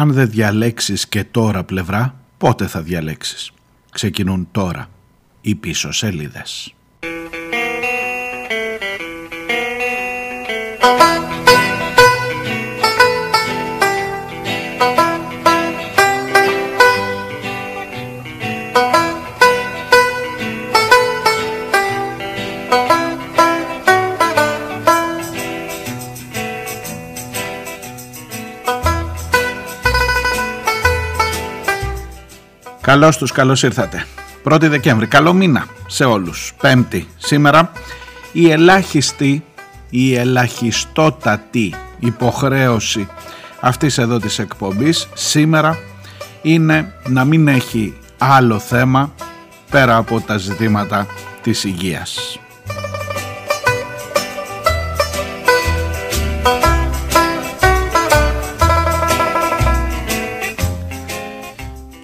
[0.00, 3.52] Αν δεν διαλέξεις και τώρα πλευρά, πότε θα διαλέξεις;
[3.92, 4.90] Ξεκινούν τώρα
[5.40, 6.74] οι πίσω σελίδες.
[32.88, 34.06] Καλώς τους, καλώς ήρθατε.
[34.44, 36.54] 1η Δεκέμβρη, καλό μήνα σε όλους.
[36.60, 37.72] Πέμπτη, σήμερα
[38.32, 39.44] η ελάχιστη,
[39.90, 43.08] η ελαχιστότατη υποχρέωση
[43.60, 45.78] αυτής εδώ της εκπομπής σήμερα
[46.42, 49.12] είναι να μην έχει άλλο θέμα
[49.70, 51.06] πέρα από τα ζητήματα
[51.42, 52.38] της υγείας.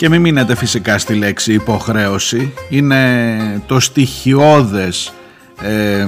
[0.05, 5.13] Και μην μείνετε φυσικά στη λέξη υποχρέωση, είναι το στοιχειώδες
[5.63, 6.07] ε,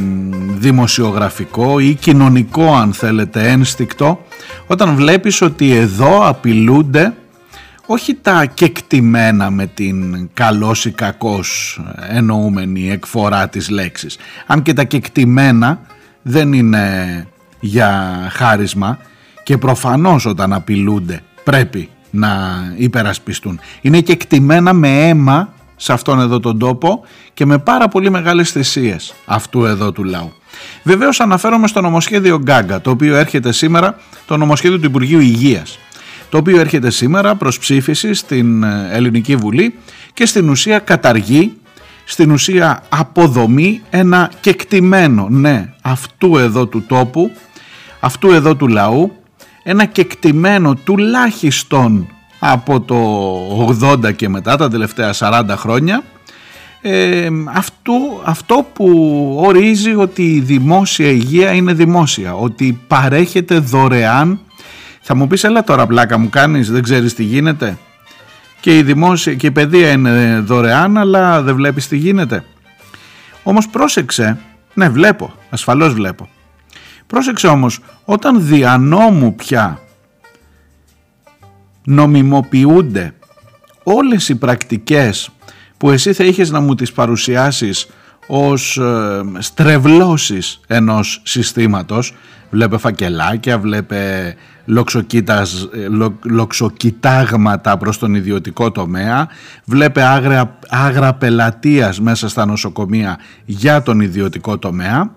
[0.57, 4.25] δημοσιογραφικό ή κοινωνικό αν θέλετε ένστικτο
[4.67, 7.15] όταν βλέπεις ότι εδώ απειλούνται
[7.87, 14.85] όχι τα κεκτημένα με την καλός ή κακός εννοούμενη εκφορά της λέξης αν και τα
[14.85, 15.81] κεκτημένα
[16.23, 17.27] δεν είναι
[17.61, 18.99] για χάρισμα
[19.43, 23.61] και προφανώς όταν απειλούνται πρέπει να υπερασπιστούν.
[23.81, 28.51] Είναι και εκτιμένα με αίμα σε αυτόν εδώ τον τόπο και με πάρα πολύ μεγάλες
[28.51, 30.33] θυσίες αυτού εδώ του λαού.
[30.83, 35.79] Βεβαίως αναφέρομαι στο νομοσχέδιο Γκάγκα, το οποίο έρχεται σήμερα, το νομοσχέδιο του Υπουργείου Υγείας,
[36.29, 39.75] το οποίο έρχεται σήμερα προς ψήφιση στην ε, Ελληνική Βουλή
[40.15, 41.57] και στην ουσία καταργεί,
[42.05, 47.31] στην ουσία αποδομεί ένα κεκτημένο, ναι, αυτού εδώ του τόπου,
[48.01, 49.13] αυτού εδώ του λαού,
[49.69, 56.03] ένα κεκτημένο τουλάχιστον από το 80 και μετά τα τελευταία 40 χρόνια
[56.81, 57.93] ε, αυτό,
[58.25, 58.89] αυτό που
[59.45, 64.41] ορίζει ότι η δημόσια υγεία είναι δημόσια ότι παρέχεται δωρεάν.
[65.01, 67.79] Θα μου πεις έλα τώρα πλάκα μου κάνεις δεν ξέρεις τι γίνεται.
[68.61, 72.45] Και η δημόσια και η παιδεία είναι δωρεάν αλλά δεν βλέπεις τι γίνεται
[73.43, 74.39] όμως πρόσεξε
[74.75, 76.29] ναι βλέπω ασφαλώς βλέπω
[77.07, 79.81] Πρόσεξε όμως, όταν δια νόμου πια
[81.85, 83.15] νομιμοποιούνται
[83.83, 85.31] όλες οι πρακτικές
[85.77, 87.87] που εσύ θα είχες να μου τις παρουσιάσεις
[88.27, 92.15] ως ε, στρεβλώσεις ενός συστήματος
[92.51, 94.35] βλέπε φακελάκια, βλέπε
[94.65, 99.29] λοξοκοίταγματα λοξοκοιτάγματα προς τον ιδιωτικό τομέα
[99.65, 105.11] βλέπε άγρα, άγρα πελατείας μέσα στα νοσοκομεία για τον ιδιωτικό τομέα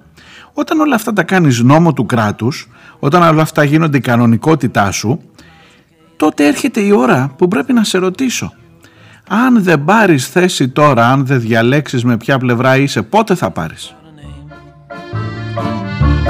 [0.60, 5.20] όταν όλα αυτά τα κάνεις νόμο του κράτους, όταν όλα αυτά γίνονται η κανονικότητά σου,
[6.16, 8.54] τότε έρχεται η ώρα που πρέπει να σε ρωτήσω.
[9.28, 13.94] Αν δεν πάρεις θέση τώρα, αν δεν διαλέξεις με ποια πλευρά είσαι, πότε θα πάρεις;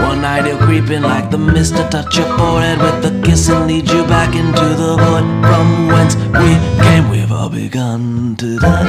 [0.10, 3.44] One night he'll creep in like the mist to touch your forehead with the kiss
[3.54, 6.52] and lead you back into the void from whence we
[6.86, 7.06] came.
[7.14, 8.02] We've all begun
[8.42, 8.88] to die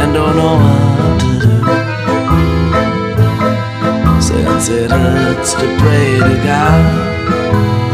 [0.00, 1.85] and don't know what to do.
[4.20, 6.84] Since it hurts to pray to God.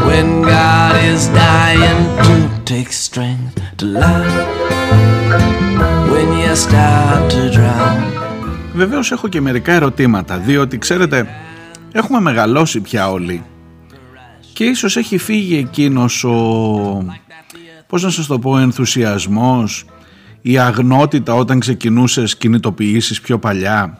[0.07, 2.35] When God is dying to
[2.71, 4.35] take strength to life
[6.11, 8.11] when you start to drown.
[8.73, 11.27] Βεβαίως έχω και μερικά ερωτήματα διότι ξέρετε
[11.91, 13.43] έχουμε μεγαλώσει πια όλοι.
[14.53, 16.33] Και ίσως έχει φύγει εκείνος ο
[17.87, 19.85] πώς να σας το πω ενθουσιασμός
[20.41, 23.97] η αγνότητα όταν ξεκινούσες κινητοποιήσεις πιο παλιά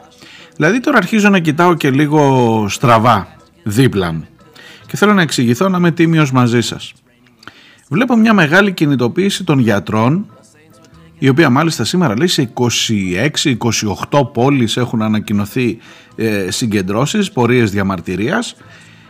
[0.56, 3.28] Δηλαδή τώρα αρχίζω να κοιτάω και λίγο στραβά
[3.64, 4.28] δίπλα μου.
[4.88, 6.94] Και θέλω να εξηγηθώ να είμαι τίμιος μαζί σας.
[7.90, 10.26] Βλέπω μια μεγάλη κινητοποίηση των γιατρών
[11.20, 12.54] η οποία μάλιστα σήμερα λέει σε
[14.10, 15.78] 26-28 πόλεις έχουν ανακοινωθεί
[16.16, 18.56] ε, συγκεντρώσεις, πορείες διαμαρτυρίας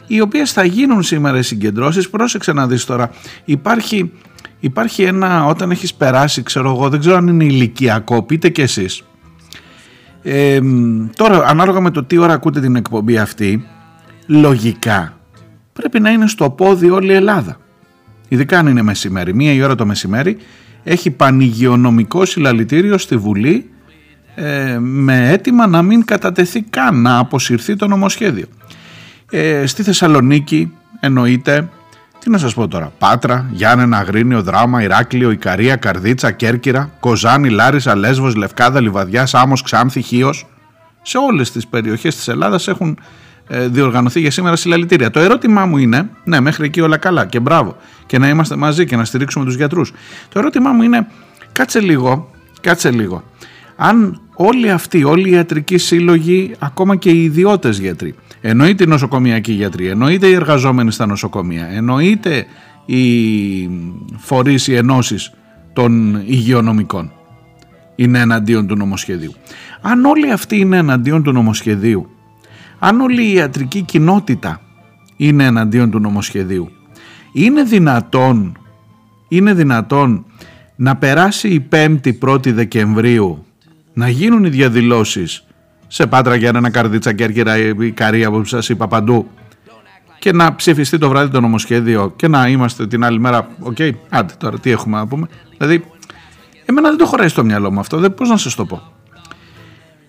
[0.07, 3.11] οι οποίες θα γίνουν σήμερα οι συγκεντρώσεις, πρόσεξε να δεις τώρα,
[3.45, 4.11] υπάρχει,
[4.59, 9.03] υπάρχει ένα όταν έχεις περάσει ξέρω εγώ, δεν ξέρω αν είναι ηλικιακό, πείτε και εσείς
[10.23, 10.59] ε,
[11.15, 13.67] τώρα ανάλογα με το τι ώρα ακούτε την εκπομπή αυτή
[14.27, 15.17] λογικά
[15.73, 17.57] πρέπει να είναι στο πόδι όλη η Ελλάδα.
[18.27, 19.33] Ειδικά αν είναι μεσημέρι.
[19.33, 20.37] Μία η ώρα το μεσημέρι
[20.83, 23.69] έχει πανηγειονομικό συλλαλητήριο στη Βουλή
[24.35, 28.45] ε, με αίτημα να μην κατατεθεί καν να αποσυρθεί το νομοσχέδιο.
[29.31, 31.69] Ε, στη Θεσσαλονίκη εννοείται
[32.23, 32.91] τι να σας πω τώρα.
[32.97, 40.01] Πάτρα, Γιάννενα, Αγρίνιο, Δράμα, Ηράκλειο, Ικαρία, Καρδίτσα, Κέρκυρα, Κοζάνη, Λάρισα, Λέσβος, Λευκάδα, Λιβαδιά, Σάμος, Ξάνθη,
[40.01, 40.45] Χίος.
[41.01, 42.99] Σε όλες τις περιοχές της Ελλάδας έχουν
[43.47, 45.09] ε, διοργανωθεί για σήμερα συλλαλητήρια.
[45.09, 48.85] Το ερώτημά μου είναι, ναι, μέχρι εκεί όλα καλά και μπράβο, και να είμαστε μαζί
[48.85, 49.93] και να στηρίξουμε τους γιατρούς.
[50.29, 51.07] Το ερώτημά μου είναι,
[51.51, 52.31] κάτσε λίγο,
[52.61, 53.23] κάτσε λίγο.
[53.75, 59.51] Αν όλοι αυτοί, όλοι οι ιατρικοί σύλλογοι, ακόμα και οι ιδιώτες γιατροί, εννοείται οι νοσοκομιακοί
[59.51, 62.45] γιατροί, εννοείται οι εργαζόμενοι στα νοσοκομεία, εννοείται
[62.85, 63.03] οι
[64.17, 65.33] φορείς, οι ενώσεις
[65.73, 67.11] των υγειονομικών
[67.95, 69.33] είναι εναντίον του νομοσχεδίου.
[69.81, 72.09] Αν όλοι αυτοί είναι εναντίον του νομοσχεδίου,
[72.79, 74.61] αν όλη η ιατρική κοινότητα
[75.17, 76.71] είναι εναντίον του νομοσχεδίου,
[77.33, 78.57] είναι δυνατόν,
[79.27, 80.25] είναι δυνατόν
[80.75, 83.45] να περάσει η 5η 1η Δεκεμβρίου
[83.93, 85.43] να γίνουν οι διαδηλώσεις.
[85.87, 89.29] Σε Πάτρα Γιάννενα Καρδίτσα Κέρκυρα Ικαρία που σας είπα παντού.
[90.19, 93.91] Και να ψηφιστεί το βράδυ το νομοσχέδιο και να είμαστε την άλλη μέρα ok, okay,
[94.09, 95.27] άντε τώρα τι έχουμε να πούμε.
[95.57, 95.85] Δηλαδή
[96.65, 98.92] εμένα δεν το χωράει στο μυαλό μου αυτό δεν, πώς να σας το πω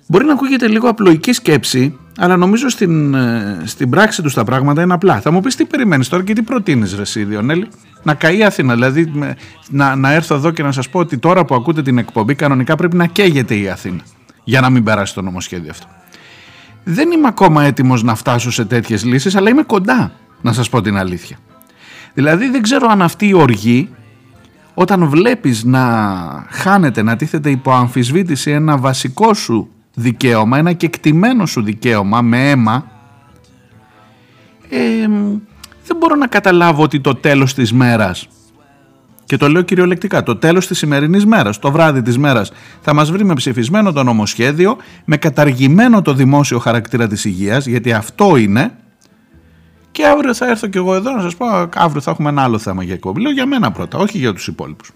[0.07, 4.83] Μπορεί να ακούγεται λίγο απλοϊκή σκέψη, αλλά νομίζω στην, ε, στην πράξη τους τα πράγματα
[4.83, 5.21] είναι απλά.
[5.21, 7.69] Θα μου πεις τι περιμένεις τώρα και τι προτείνεις, ρε συ Διονέλη.
[8.03, 8.75] Να καεί η Αθήνα.
[8.75, 9.13] Δηλαδή
[9.69, 12.77] να, να έρθω εδώ και να σας πω ότι τώρα που ακούτε την εκπομπή, κανονικά
[12.77, 14.01] πρέπει να καίγεται η Αθήνα.
[14.45, 15.87] Για να μην περάσει το νομοσχέδιο αυτό.
[16.85, 20.13] Δεν είμαι ακόμα έτοιμος να φτάσω σε τέτοιες λύσεις, αλλά είμαι κοντά,
[20.43, 21.37] να σας πω την αλήθεια.
[22.15, 23.89] Δηλαδή δεν ξέρω αν αυτή η οργή
[24.75, 25.83] όταν βλέπεις να
[26.51, 32.87] χάνεται, να τίθεται υπό αμφισβήτηση ένα βασικό σου δικαίωμα, ένα κεκτημένο σου δικαίωμα με αίμα
[34.69, 35.09] ε,
[35.87, 38.29] δεν μπορώ να καταλάβω ότι το τέλος της μέρας
[39.25, 43.11] και το λέω κυριολεκτικά, το τέλος της σημερινής μέρας, το βράδυ της μέρας θα μας
[43.11, 48.75] βρει με ψηφισμένο το νομοσχέδιο, με καταργημένο το δημόσιο χαρακτήρα της υγείας, γιατί αυτό είναι
[49.91, 52.59] και αύριο θα έρθω και εγώ εδώ να σας πω, αύριο θα έχουμε ένα άλλο
[52.59, 53.21] θέμα για εκπομπή.
[53.21, 54.91] Λέω για μένα πρώτα, όχι για τους υπόλοιπους.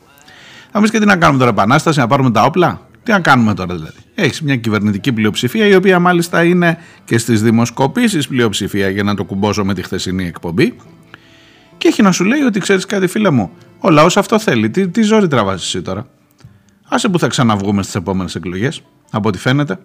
[0.73, 2.88] Θα μου και τι να κάνουμε τώρα επανάσταση, να πάρουμε τα όπλα.
[3.09, 3.99] Τι να κάνουμε τώρα δηλαδή.
[4.15, 9.25] Έχεις μια κυβερνητική πλειοψηφία η οποία μάλιστα είναι και στις δημοσκοπήσεις πλειοψηφία για να το
[9.25, 10.77] κουμπώσω με τη χθεσινή εκπομπή.
[11.79, 14.71] Και έχει να σου λέει ότι ξέρεις κάτι, φίλε μου, ο λαός αυτό θέλει.
[14.71, 16.07] Τι, τι ζόρι τραβάζει εσύ τώρα;
[16.89, 19.79] Άσε που θα ξαναβγούμε στις επόμενες εκλογές, από ό,τι φαίνεται.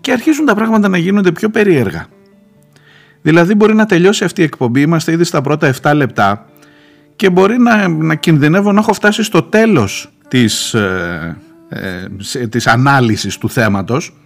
[0.00, 2.06] Και αρχίζουν τα πράγματα να γίνονται πιο περίεργα.
[3.22, 6.46] Δηλαδή, μπορεί να τελειώσει αυτή η εκπομπή, είμαστε ήδη στα πρώτα 7 λεπτά
[7.16, 11.36] και μπορεί να, να κινδυνεύω να έχω φτάσει στο τέλος της, ε,
[11.72, 12.08] ε,
[12.48, 14.16] της ανάλυσης του θέματος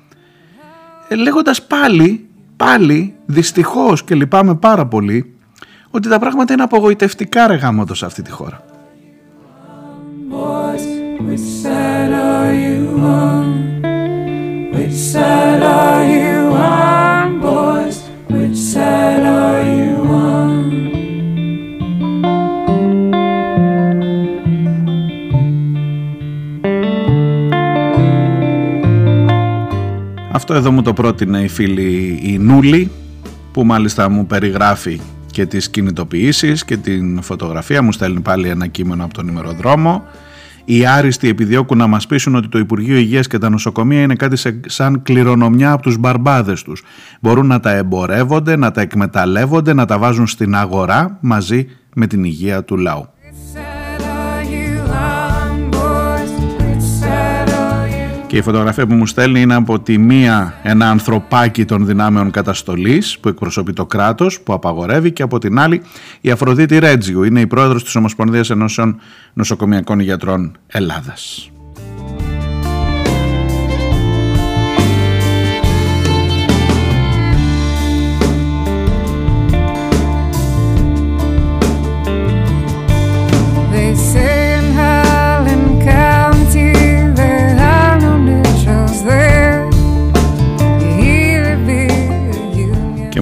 [1.08, 5.34] ε, λέγοντας πάλι, πάλι δυστυχώς και λυπάμαι πάρα πολύ
[5.90, 8.64] ότι τα πράγματα είναι απογοητευτικά ρε γάμοτος σε αυτή τη χώρα.
[30.34, 32.90] Αυτό εδώ μου το πρότεινε η φίλη η Νούλη
[33.52, 35.00] που μάλιστα μου περιγράφει
[35.30, 40.04] και τις κινητοποιήσεις και την φωτογραφία μου στέλνει πάλι ένα κείμενο από τον ημεροδρόμο
[40.64, 44.54] οι άριστοι επιδιώκουν να μας πείσουν ότι το Υπουργείο Υγείας και τα νοσοκομεία είναι κάτι
[44.66, 46.82] σαν κληρονομιά από τους μπαρμπάδες τους.
[47.20, 52.24] Μπορούν να τα εμπορεύονται, να τα εκμεταλλεύονται, να τα βάζουν στην αγορά μαζί με την
[52.24, 53.08] υγεία του λαού.
[58.34, 63.18] Και η φωτογραφία που μου στέλνει είναι από τη μία ένα ανθρωπάκι των δυνάμεων καταστολής
[63.18, 65.82] που εκπροσωπεί το κράτος που απαγορεύει και από την άλλη
[66.20, 69.00] η Αφροδίτη Ρέτζιου είναι η πρόεδρος της Ομοσπονδίας Ενώσεων
[69.32, 71.50] Νοσοκομιακών Γιατρών Ελλάδας.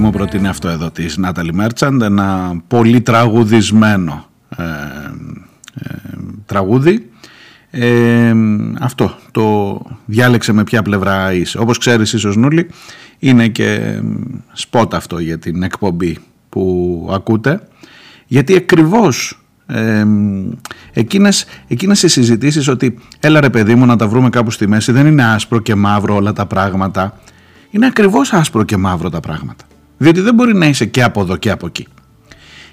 [0.03, 4.63] Μου προτείνει αυτό εδώ της Νάταλι Μέρτσαντ ένα πολύ τραγουδισμένο ε,
[5.75, 5.95] ε,
[6.47, 7.11] τραγούδι.
[7.71, 8.35] Ε,
[8.81, 12.69] αυτό το διάλεξε με ποια πλευρά είσαι όπως ξέρεις ίσως Νούλη
[13.19, 14.01] είναι και
[14.53, 16.19] σπότ αυτό για την εκπομπή
[16.49, 17.61] που ακούτε.
[18.27, 20.07] Γιατί ακριβώς ε,
[20.93, 24.93] εκείνες, εκείνες οι συζητήσεις ότι έλα ρε παιδί μου να τα βρούμε κάπου στη μέση
[24.93, 27.21] δεν είναι άσπρο και μαύρο όλα τα πράγματα
[27.71, 29.65] είναι ακριβώς άσπρο και μαύρο τα πράγματα
[30.03, 31.87] διότι δεν μπορεί να είσαι και από εδώ και από εκεί.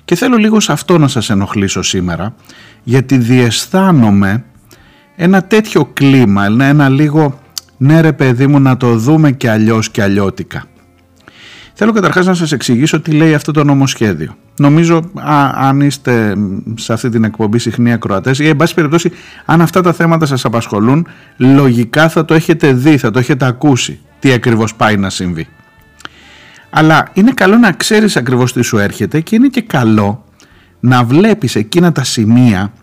[0.06, 2.36] Και θέλω λίγο σε αυτό να σας ενοχλήσω σήμερα,
[2.84, 4.44] γιατί διαισθάνομαι
[5.16, 7.40] ένα τέτοιο κλίμα, ένα λίγο
[7.78, 10.64] ναι ρε παιδί μου να το δούμε και αλλιώς και αλλιώτικα.
[11.74, 14.36] Θέλω καταρχάς να σας εξηγήσω τι λέει αυτό το νομοσχέδιο.
[14.58, 16.36] Νομίζω α, αν είστε
[16.76, 19.12] σε αυτή την εκπομπή συχνοί ακροατές ή εν πάση περιπτώσει
[19.46, 21.08] αν αυτά τα θέματα σας απασχολούν
[21.38, 25.48] λογικά θα το έχετε δει, θα το έχετε ακούσει τι ακριβώς πάει να συμβεί.
[26.70, 30.26] Αλλά είναι καλό να ξέρεις ακριβώς τι σου έρχεται και είναι και καλό
[30.80, 32.74] να βλέπεις εκείνα τα σημεία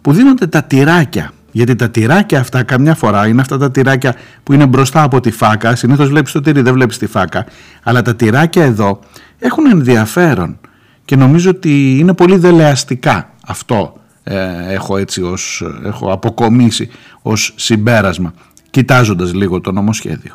[0.00, 1.32] που δίνονται τα τυράκια.
[1.52, 5.30] Γιατί τα τυράκια αυτά καμιά φορά είναι αυτά τα τυράκια που είναι μπροστά από τη
[5.30, 5.76] φάκα.
[5.76, 7.46] Συνήθως βλέπεις το τυρί, δεν βλέπεις τη φάκα.
[7.82, 9.00] Αλλά τα τυράκια εδώ
[9.38, 10.58] έχουν ενδιαφέρον
[11.04, 16.88] και νομίζω ότι είναι πολύ δελεαστικά αυτό ε, έχω έτσι ως, έχω αποκομίσει
[17.22, 18.34] ως συμπέρασμα
[18.70, 20.34] κοιτάζοντας λίγο το νομοσχέδιο.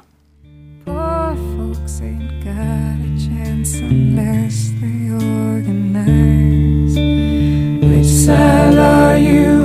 [8.26, 9.65] sad are you?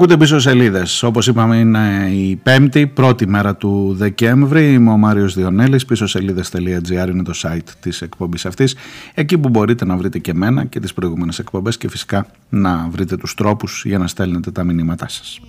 [0.00, 1.02] Ακούτε πίσω σελίδες.
[1.02, 4.72] Όπως είπαμε, είναι η πέμπτη, πρώτη μέρα του Δεκέμβρη.
[4.72, 5.84] Είμαι ο Μάριος Διονέλης.
[5.84, 8.76] Πίσω σελίδε.gr είναι το site της εκπομπής αυτής.
[9.14, 13.16] Εκεί που μπορείτε να βρείτε και εμένα και τις προηγούμενες εκπομπές και φυσικά να βρείτε
[13.16, 15.40] τους τρόπους για να στέλνετε τα μηνύματά σας.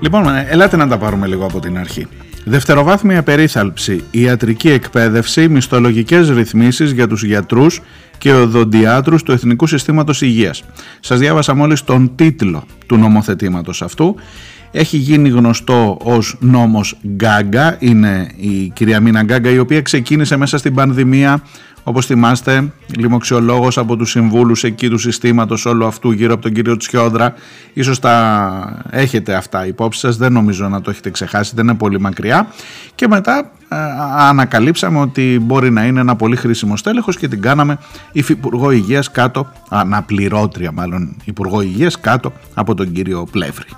[0.00, 2.06] Λοιπόν, ελάτε να τα πάρουμε λίγο από την αρχή.
[2.44, 7.80] Δευτεροβάθμια περίθαλψη, ιατρική εκπαίδευση, μισθολογικές ρυθμίσεις για τους γιατρούς
[8.18, 10.62] και οδοντιάτρους του Εθνικού Συστήματος Υγείας.
[11.00, 14.16] Σας διάβασα μόλις τον τίτλο του νομοθετήματος αυτού.
[14.72, 20.58] Έχει γίνει γνωστό ως νόμος Γκάγκα, είναι η κυρία Μίνα Γκάγκα η οποία ξεκίνησε μέσα
[20.58, 21.42] στην πανδημία
[21.84, 26.76] όπως θυμάστε, λοιμοξιολόγος από τους συμβούλους εκεί του συστήματος όλου αυτού γύρω από τον κύριο
[26.76, 27.34] Τσιόδρα.
[27.72, 32.00] Ίσως τα έχετε αυτά υπόψη σας, δεν νομίζω να το έχετε ξεχάσει, δεν είναι πολύ
[32.00, 32.46] μακριά.
[32.94, 33.76] Και μετά ε,
[34.16, 37.78] ανακαλύψαμε ότι μπορεί να είναι ένα πολύ χρήσιμο στέλεχος και την κάναμε
[38.12, 43.68] υφυπουργό υγείας κάτω, αναπληρώτρια μάλλον υπουργό υγείας κάτω από τον κύριο Πλεύρη.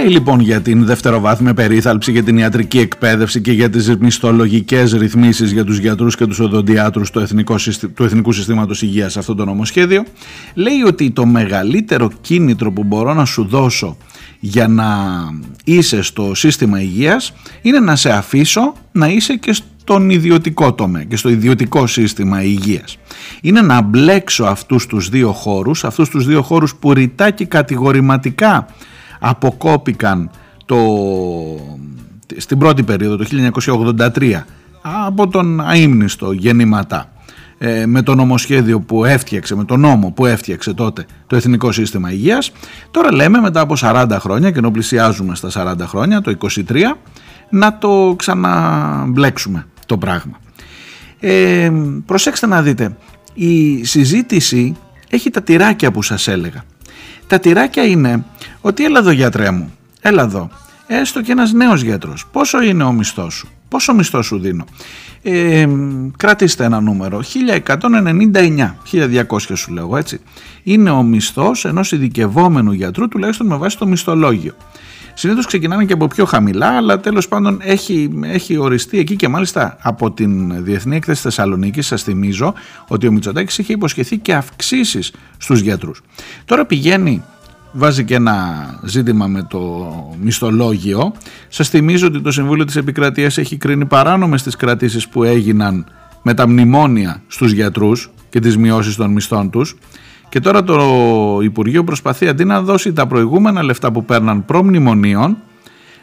[0.00, 5.52] Λέει λοιπόν για την δευτεροβάθμια περίθαλψη, για την ιατρική εκπαίδευση και για τις μισθολογικές ρυθμίσεις
[5.52, 7.54] για τους γιατρούς και τους οδοντιάτρους του, Εθνικού,
[7.94, 10.04] του Εθνικού Συστήματος Υγείας αυτό το νομοσχέδιο.
[10.54, 13.96] Λέει ότι το μεγαλύτερο κίνητρο που μπορώ να σου δώσω
[14.40, 14.86] για να
[15.64, 21.16] είσαι στο σύστημα υγείας είναι να σε αφήσω να είσαι και στον ιδιωτικό τομέα και
[21.16, 22.98] στο ιδιωτικό σύστημα υγείας.
[23.40, 28.66] Είναι να μπλέξω αυτούς τους δύο χώρους, αυτούς τους δύο χώρους που ρητά και κατηγορηματικά
[29.20, 30.30] αποκόπηκαν
[30.66, 30.76] το,
[32.36, 33.26] στην πρώτη περίοδο το
[34.16, 34.42] 1983
[34.82, 37.10] από τον αείμνηστο γεννηματά
[37.62, 42.12] ε, με το νομοσχέδιο που έφτιαξε, με τον νόμο που έφτιαξε τότε το Εθνικό Σύστημα
[42.12, 42.52] Υγείας.
[42.90, 46.36] Τώρα λέμε μετά από 40 χρόνια και ενώ πλησιάζουμε στα 40 χρόνια, το
[46.68, 46.80] 23,
[47.50, 50.38] να το ξαναμπλέξουμε το πράγμα.
[51.20, 51.70] Ε,
[52.06, 52.96] προσέξτε να δείτε,
[53.34, 54.76] η συζήτηση
[55.10, 56.64] έχει τα τυράκια που σας έλεγα.
[57.30, 58.24] Τα τυράκια είναι
[58.60, 60.50] ότι έλα εδώ γιατρέ μου, έλα εδώ,
[60.86, 64.64] έστω και ένας νέος γιατρός, πόσο είναι ο μισθός σου, πόσο μισθό σου δίνω;
[65.22, 65.68] Ε,
[66.16, 70.20] κρατήστε ένα νούμερο, 1199, 1200 σου λέω έτσι.
[70.62, 74.54] Είναι ο μισθός ενός ειδικευόμενου γιατρού τουλάχιστον με βάση το μισθολόγιο.
[75.14, 79.76] Συνήθως ξεκινάνε και από πιο χαμηλά, αλλά τέλος πάντων έχει, έχει οριστεί εκεί και μάλιστα
[79.82, 81.86] από την Διεθνή Έκθεση Θεσσαλονίκης.
[81.86, 82.54] Σας θυμίζω
[82.88, 86.02] ότι ο Μητσοτάκης είχε υποσχεθεί και αυξήσεις στους γιατρούς.
[86.44, 87.22] Τώρα πηγαίνει
[87.72, 89.88] βάζει και ένα ζήτημα με το
[90.20, 91.12] μισθολόγιο.
[91.48, 95.86] Σας θυμίζω ότι το Συμβούλιο της Επικρατείας έχει κρίνει παράνομες τις κρατήσεις που έγιναν
[96.22, 99.76] με τα μνημόνια στους γιατρούς και τις μειώσεις των μισθών τους
[100.28, 100.78] και τώρα το
[101.42, 105.36] Υπουργείο προσπαθεί αντί να δώσει τα προηγούμενα λεφτά που παίρναν προμνημονίων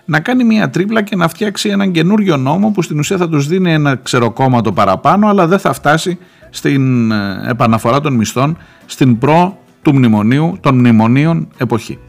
[0.05, 3.47] να κάνει μια τρίπλα και να φτιάξει έναν καινούριο νόμο που στην ουσία θα τους
[3.47, 6.17] δίνει ένα ξεροκόμματο παραπάνω αλλά δεν θα φτάσει
[6.49, 11.99] στην ε, επαναφορά των μισθών στην προ του μνημονίου, των μνημονίων εποχή.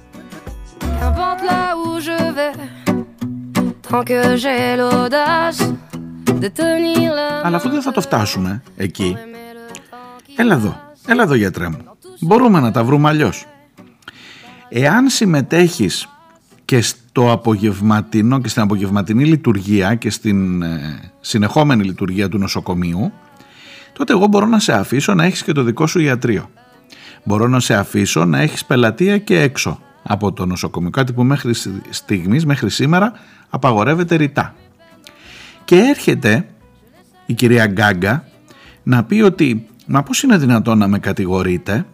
[7.43, 9.17] Αλλά αφού δεν θα το φτάσουμε εκεί,
[10.37, 11.79] έλα εδώ, έλα εδώ γιατρέ μου.
[12.21, 13.47] Μπορούμε να τα βρούμε αλλιώς.
[14.69, 16.09] Εάν συμμετέχεις
[16.65, 23.13] και στο απογευματινό και στην απογευματινή λειτουργία και στην ε, συνεχόμενη λειτουργία του νοσοκομείου,
[23.93, 26.51] τότε εγώ μπορώ να σε αφήσω να έχεις και το δικό σου ιατρείο.
[27.25, 31.53] Μπορώ να σε αφήσω να έχεις πελατεία και έξω από το νοσοκομείο, κάτι που μέχρι
[31.89, 33.13] στιγμής, μέχρι σήμερα
[33.51, 34.55] απαγορεύεται ρητά.
[35.65, 36.47] Και έρχεται
[37.27, 38.25] η κυρία Γκάγκα
[38.83, 41.87] να πει ότι μα πώς είναι δυνατόν να με κατηγορείτε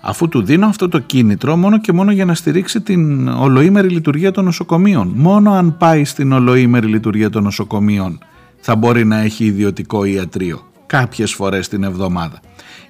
[0.00, 4.30] αφού του δίνω αυτό το κίνητρο μόνο και μόνο για να στηρίξει την ολοήμερη λειτουργία
[4.30, 5.12] των νοσοκομείων.
[5.16, 8.18] Μόνο αν πάει στην ολοήμερη λειτουργία των νοσοκομείων
[8.60, 12.40] θα μπορεί να έχει ιδιωτικό ιατρείο κάποιες φορές την εβδομάδα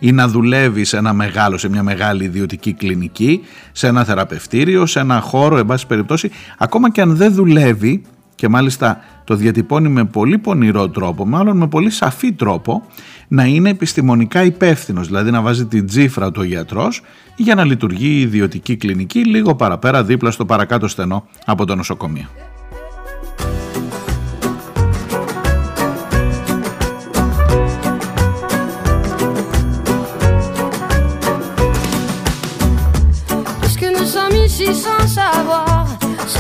[0.01, 3.41] ή να δουλεύει σε ένα μεγάλο, σε μια μεγάλη ιδιωτική κλινική,
[3.73, 8.03] σε ένα θεραπευτήριο, σε ένα χώρο, εν πάση περιπτώσει, ακόμα και αν δεν δουλεύει
[8.35, 12.83] και μάλιστα το διατυπώνει με πολύ πονηρό τρόπο, μάλλον με πολύ σαφή τρόπο,
[13.29, 17.03] να είναι επιστημονικά υπεύθυνος, δηλαδή να βάζει την τσίφρα του ο γιατρός
[17.37, 22.50] για να λειτουργεί η ιδιωτική κλινική λίγο παραπέρα δίπλα στο παρακάτω στενό από το νοσοκομείο.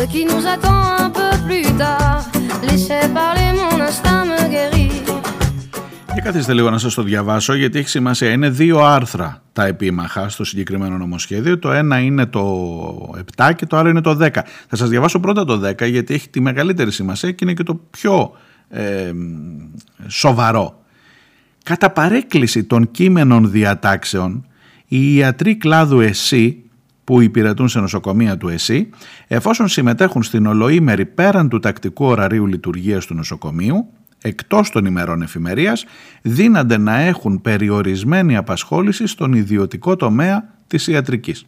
[0.01, 2.21] Ce qui nous attend un peu plus tard.
[2.69, 4.89] Laissez parler mon instinct me guérit.
[6.15, 8.31] Και καθίστε λίγο να σας το διαβάσω γιατί έχει σημασία.
[8.31, 11.59] Είναι δύο άρθρα τα επίμαχα στο συγκεκριμένο νομοσχέδιο.
[11.59, 14.29] Το ένα είναι το 7 και το άλλο είναι το 10.
[14.69, 17.81] Θα σας διαβάσω πρώτα το 10 γιατί έχει τη μεγαλύτερη σημασία και είναι και το
[17.91, 18.33] πιο
[18.69, 19.13] ε,
[20.07, 20.83] σοβαρό.
[21.63, 24.47] Κατά παρέκκληση των κείμενων διατάξεων,
[24.87, 26.70] οι ιατροί κλάδου ΕΣΥ
[27.05, 28.89] που υπηρετούν σε νοσοκομεία του ΕΣΥ,
[29.27, 33.87] εφόσον συμμετέχουν στην ολοήμερη πέραν του τακτικού ωραρίου λειτουργίας του νοσοκομείου,
[34.23, 35.85] εκτός των ημερών εφημερίας,
[36.23, 41.45] δύνανται να έχουν περιορισμένη απασχόληση στον ιδιωτικό τομέα της ιατρικής.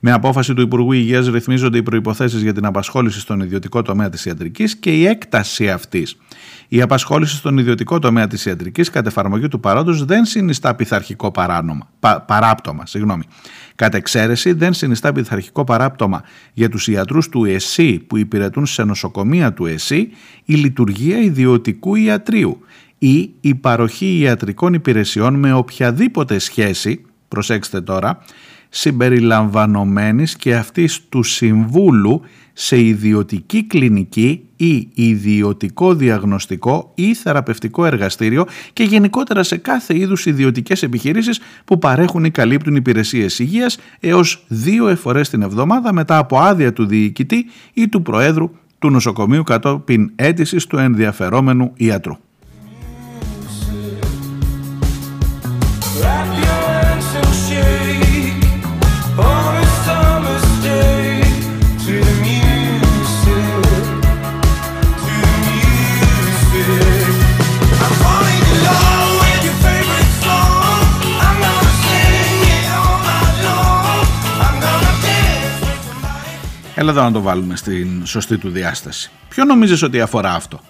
[0.00, 4.24] Με απόφαση του Υπουργού Υγείας ρυθμίζονται οι προϋποθέσεις για την απασχόληση στον ιδιωτικό τομέα της
[4.24, 6.16] ιατρικής και η έκταση αυτής.
[6.74, 11.88] Η απασχόληση στον ιδιωτικό τομέα της ιατρικής κατ' εφαρμογή του παρόντος δεν συνιστά πειθαρχικό παράνομα,
[12.26, 12.86] παράπτωμα.
[12.86, 13.22] Συγγνώμη.
[13.74, 19.52] Κατ' εξαίρεση δεν συνιστά πειθαρχικό παράπτωμα για τους ιατρούς του ΕΣΥ που υπηρετούν σε νοσοκομεία
[19.52, 20.08] του ΕΣΥ
[20.44, 22.58] η λειτουργία ιδιωτικού ιατρίου
[22.98, 28.18] ή η παροχή ιατρικών υπηρεσιών με οποιαδήποτε σχέση, προσέξτε τώρα,
[28.68, 38.82] συμπεριλαμβανομένης και αυτής του συμβούλου σε ιδιωτική κλινική ή ιδιωτικό διαγνωστικό ή θεραπευτικό εργαστήριο και
[38.82, 45.28] γενικότερα σε κάθε είδους ιδιωτικές επιχειρήσεις που παρέχουν ή καλύπτουν υπηρεσίες υγείας έως δύο φορές
[45.28, 50.76] την εβδομάδα μετά από άδεια του διοικητή ή του Προέδρου του νοσοκομείου κατόπιν αίτησης του
[50.76, 52.16] ενδιαφερόμενου ιατρού.
[76.92, 79.10] Έλα εδώ να το βάλουμε στην σωστή του διάσταση.
[79.28, 80.60] Ποιο νομίζεις ότι αφορά αυτό;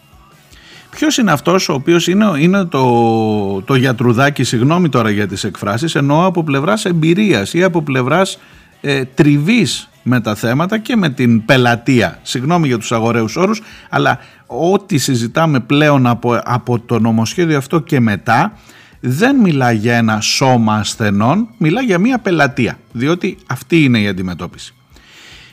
[0.91, 5.95] Ποιος είναι αυτός ο οποίος είναι, είναι το, το γιατρουδάκι, συγγνώμη τώρα για τις εκφράσεις,
[5.95, 8.39] εννοώ από πλευράς εμπειρίας ή από πλευράς
[8.81, 12.19] ε, τριβής με τα θέματα και με την πελατεία.
[12.23, 18.01] Συγγνώμη για τους αγοραίους όρους, αλλά ό,τι συζητάμε πλέον από, από το νομοσχέδιο αυτό και
[18.01, 18.59] μετά
[19.01, 24.75] δεν μιλά για ένα σώμα ασθενών, μιλά για μια πελατεία, διότι αυτή είναι η αντιμετώπιση.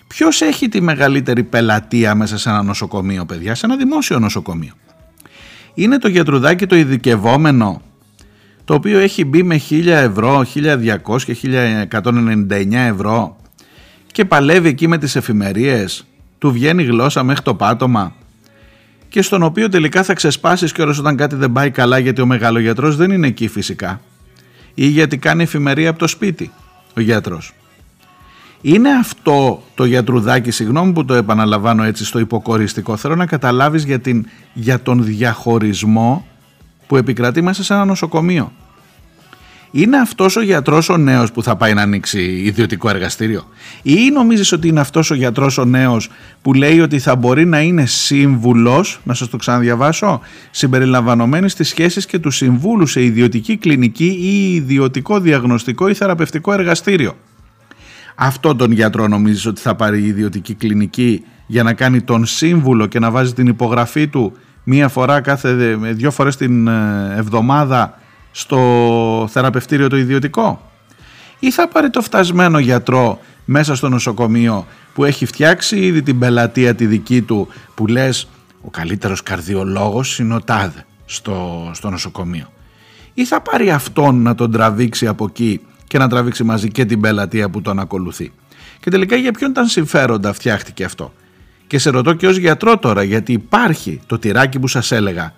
[0.10, 4.74] Ποιος έχει τη μεγαλύτερη πελατεία μέσα σε ένα νοσοκομείο, παιδιά, σε ένα δημόσιο νοσοκομείο;
[5.74, 7.82] Είναι το γιατρουδάκι το ειδικευόμενο,
[8.66, 11.38] το οποίο έχει μπει με 1000 ευρώ, 1200 και
[11.92, 13.38] 1199 ευρώ
[14.12, 16.06] και παλεύει εκεί με τις εφημερίες,
[16.38, 18.16] του βγαίνει γλώσσα μέχρι το πάτωμα
[19.10, 22.96] και στον οποίο τελικά θα ξεσπάσεις και όταν κάτι δεν πάει καλά γιατί ο μεγαλογιατρός
[22.96, 24.02] δεν είναι εκεί φυσικά
[24.74, 26.52] ή γιατί κάνει εφημερία από το σπίτι
[26.96, 27.54] ο γιατρός
[28.62, 34.00] Είναι αυτό το γιατρουδάκι, συγγνώμη που το επαναλαμβάνω έτσι στο υποκοριστικό, θέλω να καταλάβεις για,
[34.00, 36.26] την, για τον διαχωρισμό
[36.88, 38.52] που επικρατεί μέσα σε ένα νοσοκομείο.
[39.72, 43.44] Είναι αυτός ο γιατρός ο νέος που θα πάει να ανοίξει ιδιωτικό εργαστήριο;
[43.82, 46.10] Ή νομίζεις ότι είναι αυτός ο γιατρός ο νέος
[46.42, 52.06] που λέει ότι θα μπορεί να είναι σύμβουλος, να σας το ξαναδιαβάσω, συμπεριλαμβανομένης στις σχέσεις
[52.06, 57.16] και του συμβούλου σε ιδιωτική κλινική ή ιδιωτικό διαγνωστικό ή θεραπευτικό εργαστήριο;
[58.22, 62.86] Αυτό τον γιατρό νομίζεις ότι θα πάρει η ιδιωτική κλινική για να κάνει τον σύμβουλο
[62.86, 68.00] και να βάζει την υπογραφή του μία φορά κάθε δύο φορές την ε, εβδομάδα
[68.32, 70.72] στο θεραπευτήριο το ιδιωτικό;
[71.40, 76.76] Ή θα πάρει το φτασμένο γιατρό μέσα στο νοσοκομείο που έχει φτιάξει ήδη την πελατεία
[76.76, 78.28] τη δική του που λες
[78.62, 82.48] ο καλύτερος καρδιολόγος είναι ο τάδε στο, στο νοσοκομείο
[83.14, 87.02] ή θα πάρει αυτόν να τον τραβήξει από εκεί και να τραβήξει μαζί και την
[87.02, 88.32] πελατεία που τον ακολουθεί.
[88.80, 91.14] Και τελικά για ποιον ήταν συμφέροντα φτιάχτηκε αυτό.
[91.68, 95.34] Και σε ρωτώ και ως γιατρό τώρα γιατί υπάρχει το τυράκι που σας έλεγα.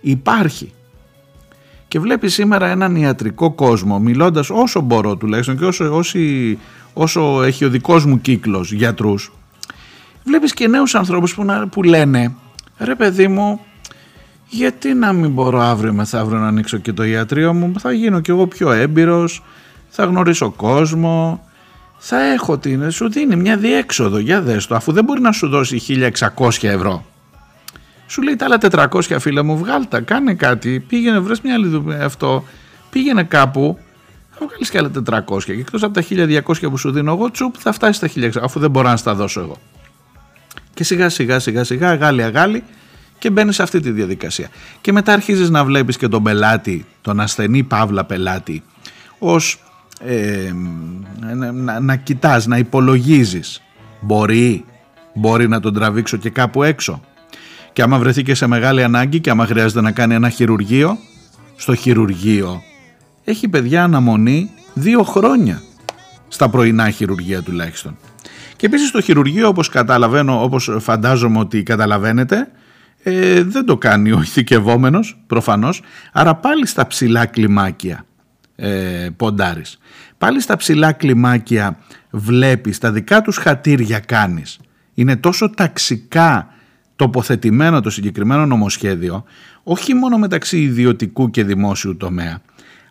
[0.00, 0.72] Υπάρχει.
[1.88, 6.02] Και βλέπει σήμερα έναν ιατρικό κόσμο μιλώντας όσο μπορώ τουλάχιστον και όσο,
[6.92, 9.32] όσο έχει ο δικός μου κύκλος γιατρούς.
[10.24, 12.34] Βλέπεις και νέους ανθρώπους που, που λένε
[12.78, 13.60] ρε παιδί μου
[14.48, 18.30] γιατί να μην μπορώ αύριο μεθαύριο να ανοίξω και το ιατρείο μου θα γίνω κι
[18.30, 19.42] εγώ πιο έμπειρος
[19.96, 21.44] θα γνωρίσω κόσμο,
[21.98, 25.48] θα έχω την, σου δίνει μια διέξοδο, για δες το, αφού δεν μπορεί να σου
[25.48, 25.82] δώσει
[26.36, 27.04] 1600 ευρώ.
[28.06, 32.04] Σου λέει τα άλλα 400 φίλα μου, βγάλτα, κάνε κάτι, πήγαινε, βρες μια άλλη δουλειά
[32.04, 32.44] αυτό,
[32.90, 33.78] πήγαινε κάπου,
[34.30, 34.90] θα βγάλεις και άλλα
[35.26, 38.30] 400 και εκτός από τα 1200 που σου δίνω εγώ, τσουπ, θα φτάσεις στα 1600,
[38.42, 39.56] αφού δεν μπορώ να στα δώσω εγώ.
[40.74, 42.64] Και σιγά σιγά σιγά σιγά, αγάλι αγάλι,
[43.18, 44.48] και μπαίνεις σε αυτή τη διαδικασία.
[44.80, 48.62] Και μετά αρχίζεις να βλέπεις και τον πελάτη, τον ασθενή παύλα πελάτη,
[49.18, 49.58] ως
[50.00, 50.52] ε,
[51.52, 53.62] να, να κοιτάς, να υπολογίζεις.
[54.00, 54.64] Μπορεί,
[55.14, 57.00] μπορεί να τον τραβήξω και κάπου έξω.
[57.72, 60.98] Και άμα βρεθεί και σε μεγάλη ανάγκη και άμα χρειάζεται να κάνει ένα χειρουργείο
[61.56, 62.62] στο χειρουργείο
[63.24, 65.62] έχει παιδιά αναμονή δύο χρόνια.
[66.28, 67.96] Στα πρωινά χειρουργεία τουλάχιστον.
[68.56, 72.48] Και επίσης το χειρουργείο όπως καταλαβαίνω όπως φαντάζομαι ότι καταλαβαίνετε
[73.02, 78.04] ε, δεν το κάνει ο ηθικευόμενος προφανώς άρα πάλι στα ψηλά κλιμάκια
[78.56, 79.78] ε, ποντάρεις.
[80.18, 81.78] Πάλι στα ψηλά κλιμάκια
[82.10, 84.58] βλέπεις, τα δικά τους χατήρια κάνεις.
[84.94, 86.48] Είναι τόσο ταξικά
[86.96, 89.24] τοποθετημένο το συγκεκριμένο νομοσχέδιο,
[89.62, 92.40] όχι μόνο μεταξύ ιδιωτικού και δημόσιου τομέα,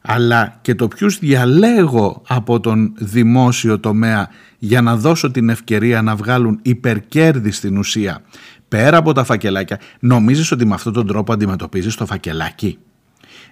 [0.02, 6.16] αλλά και το ποιους διαλέγω από τον δημόσιο τομέα για να δώσω την ευκαιρία να
[6.16, 8.22] βγάλουν υπερκέρδη στην ουσία
[8.68, 9.80] πέρα από τα φακελάκια.
[10.00, 12.78] Νομίζεις ότι με αυτόν τον τρόπο αντιμετωπίζεις το φακελάκι;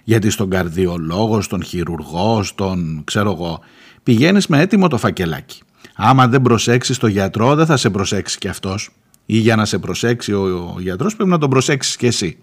[0.04, 3.60] Γιατί στον καρδιολόγο, στον χειρουργό, στον ξέρω εγώ,
[4.02, 5.62] πηγαίνεις με έτοιμο το φακελάκι.
[5.94, 8.90] Άμα δεν προσέξεις το γιατρό δεν θα σε προσέξει και αυτός
[9.26, 12.38] ή για να σε προσέξει ο, ο γιατρός πρέπει να τον προσέξεις και εσύ.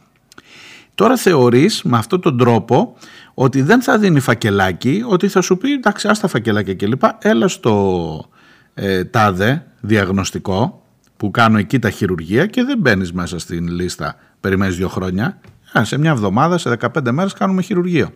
[0.96, 2.96] Τώρα θεωρείς με αυτόν τον τρόπο
[3.34, 7.04] ότι δεν θα δίνει φακελάκι, ότι θα σου πει εντάξει άστα φακελάκια κλπ.
[7.20, 8.30] Έλα στο
[8.74, 10.84] ε, τάδε διαγνωστικό
[11.18, 15.40] που κάνω εκεί τα χειρουργία και δεν μπαίνεις μέσα στην λίστα περιμένεις δύο χρόνια
[15.78, 18.10] Α, σε μια εβδομάδα, σε 15 μέρες κάνουμε χειρουργείο.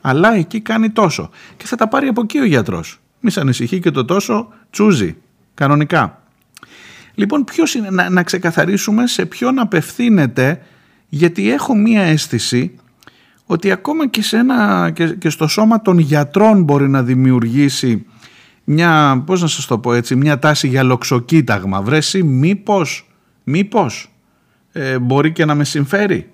[0.00, 1.30] Αλλά εκεί κάνει τόσο.
[1.56, 3.00] Και θα τα πάρει από εκεί ο γιατρός.
[3.20, 5.16] Μη σε ανησυχεί και το τόσο τσούζει.
[5.54, 6.22] Κανονικά.
[7.14, 10.62] Λοιπόν, ποιος είναι, να, να ξεκαθαρίσουμε σε ποιον απευθύνεται,
[11.08, 12.74] γιατί έχω μία αίσθηση
[13.46, 18.06] ότι ακόμα και, σε ένα, και, και στο σώμα των γιατρών μπορεί να δημιουργήσει
[18.64, 21.82] μια, πώς να σας το πω έτσι, μια τάση για λοξοκοίταγμα.
[21.82, 23.10] Βρέσει μήπως,
[23.44, 24.10] μήπως
[24.72, 26.30] ε, μπορεί και να με συμφέρει;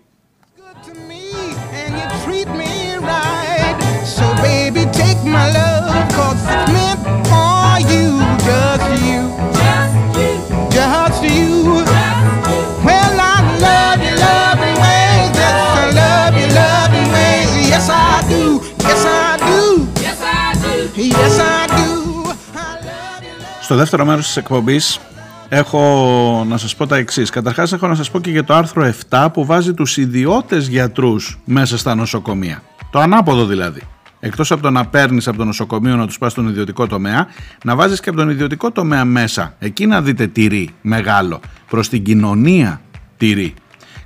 [23.72, 25.00] Στο δεύτερο μέρος της εκπομπής
[25.48, 27.30] έχω να σας πω τα εξής.
[27.30, 31.38] Καταρχάς έχω να σας πω και για το άρθρο 7 που βάζει τους ιδιώτες γιατρούς
[31.44, 32.62] μέσα στα νοσοκομεία.
[32.90, 33.80] Το ανάποδο δηλαδή.
[34.20, 37.26] Εκτός από το να παίρνεις από το νοσοκομείο να τους πας στον ιδιωτικό τομέα,
[37.64, 39.54] να βάζεις και από τον ιδιωτικό τομέα μέσα.
[39.58, 41.40] Εκεί να δείτε τυρί μεγάλο.
[41.70, 42.80] Προς την κοινωνία
[43.16, 43.54] τυρί.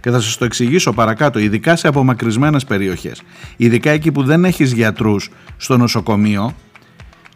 [0.01, 3.23] Και θα σας το εξηγήσω παρακάτω, ειδικά σε απομακρυσμένες περιοχές.
[3.57, 6.55] Ειδικά εκεί που δεν έχεις γιατρούς στο νοσοκομείο,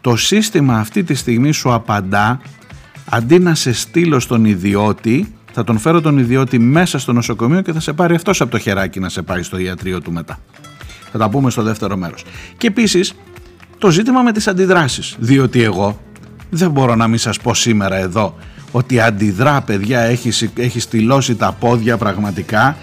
[0.01, 2.41] το σύστημα αυτή τη στιγμή σου απαντά
[3.11, 7.73] αντί να σε στείλω στον ιδιώτη θα τον φέρω τον ιδιώτη μέσα στο νοσοκομείο και
[7.73, 10.39] θα σε πάρει αυτός από το χεράκι να σε πάει στο ιατρείο του μετά.
[11.13, 12.25] Θα τα πούμε στο δεύτερο μέρος.
[12.57, 13.15] Και επίσης
[13.79, 16.01] το ζήτημα με τις αντιδράσεις, διότι εγώ
[16.51, 18.37] δεν μπορώ να μην σας πω σήμερα εδώ
[18.73, 22.77] ότι αντιδρά παιδιά έχει, έχει στυλώσει τα πόδια πραγματικά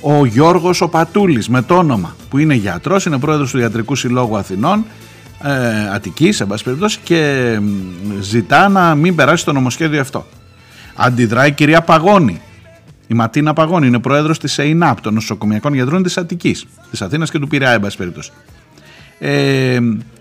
[0.00, 4.36] ο Γιώργος ο Πατούλης με το όνομα που είναι γιατρός, είναι πρόεδρος του Ιατρικού Συλλόγου
[4.36, 4.84] Αθηνών
[5.42, 7.60] ε, Αττικής, εν περιπτώσει, και
[8.20, 10.26] ζητά να μην περάσει το νομοσχέδιο αυτό.
[10.96, 12.40] Αντιδράει η κυρία Παγώνη.
[13.06, 17.38] Η Ματίνα Παγώνη είναι πρόεδρος της ΕΙΝΑΠ, των νοσοκομιακών γιατρών της Αττικής, της Αθήνας και
[17.38, 18.30] του Πειραιά, εν περιπτώσει.
[19.18, 19.78] Ε,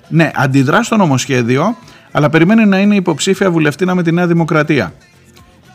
[0.10, 1.78] ναι, αντιδρά στο νομοσχέδιο,
[2.12, 4.94] αλλά περιμένει να είναι υποψήφια βουλευτήνα με τη Νέα Δημοκρατία.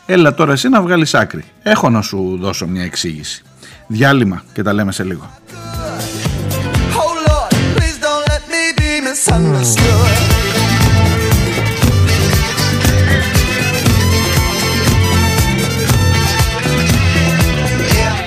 [0.05, 1.43] Έλα τώρα εσύ να βγάλεις άκρη.
[1.63, 3.43] Έχω να σου δώσω μια εξήγηση.
[3.87, 5.29] Διάλειμμα και τα λέμε σε λίγο.
[9.35, 9.39] If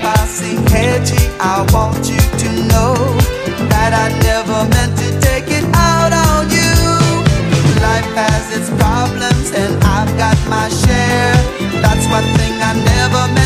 [0.02, 0.56] I see
[1.38, 2.94] I want you to know
[3.70, 6.74] that I never meant to take it out on you.
[7.78, 11.38] Life has its problems, and I've got my share.
[11.82, 13.45] That's one thing I never meant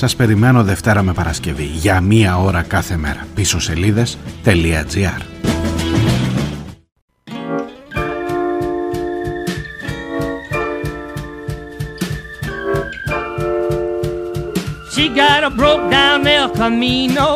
[0.00, 3.26] Σας περιμένω Δευτέρα με Παρασκευή για μία ώρα κάθε μέρα.
[3.34, 5.22] Πίσω σελίδες.gr
[14.94, 17.28] She got a broke down El Camino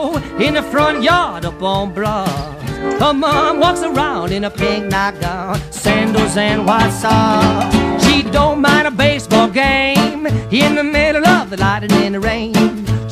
[0.47, 2.55] in the front yard up on Broad.
[3.03, 7.75] Her mom walks around in a pink nightgown, sandals and white socks.
[8.05, 10.23] She don't mind a baseball game
[10.63, 12.53] in the middle of the light and in the rain.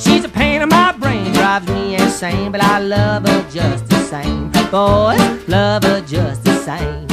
[0.03, 4.01] She's a pain in my brain, drives me insane, but I love her just the
[4.13, 4.43] same.
[4.77, 5.23] Boys,
[5.57, 7.07] love her just the same.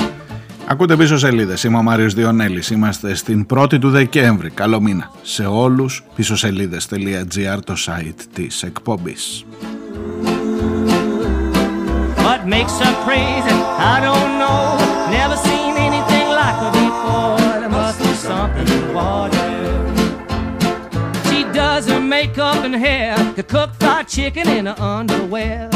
[0.68, 1.58] Ακούτε πίσω σελίδε.
[1.66, 2.64] Είμαι ο Μάριο Διονέλη.
[2.72, 4.50] Είμαστε στην 1η του Δεκέμβρη.
[4.50, 5.90] Καλό μήνα σε όλου.
[6.16, 9.16] Πίσω σελίδε.gr το site τη εκπομπή.
[12.26, 13.58] What makes her crazy?
[13.94, 14.62] I don't know.
[15.20, 17.38] Never seen anything like her before.
[17.62, 19.39] There must be something in water.
[21.80, 23.16] She does her makeup and hair.
[23.36, 25.70] Could cook fried chicken in her underwear.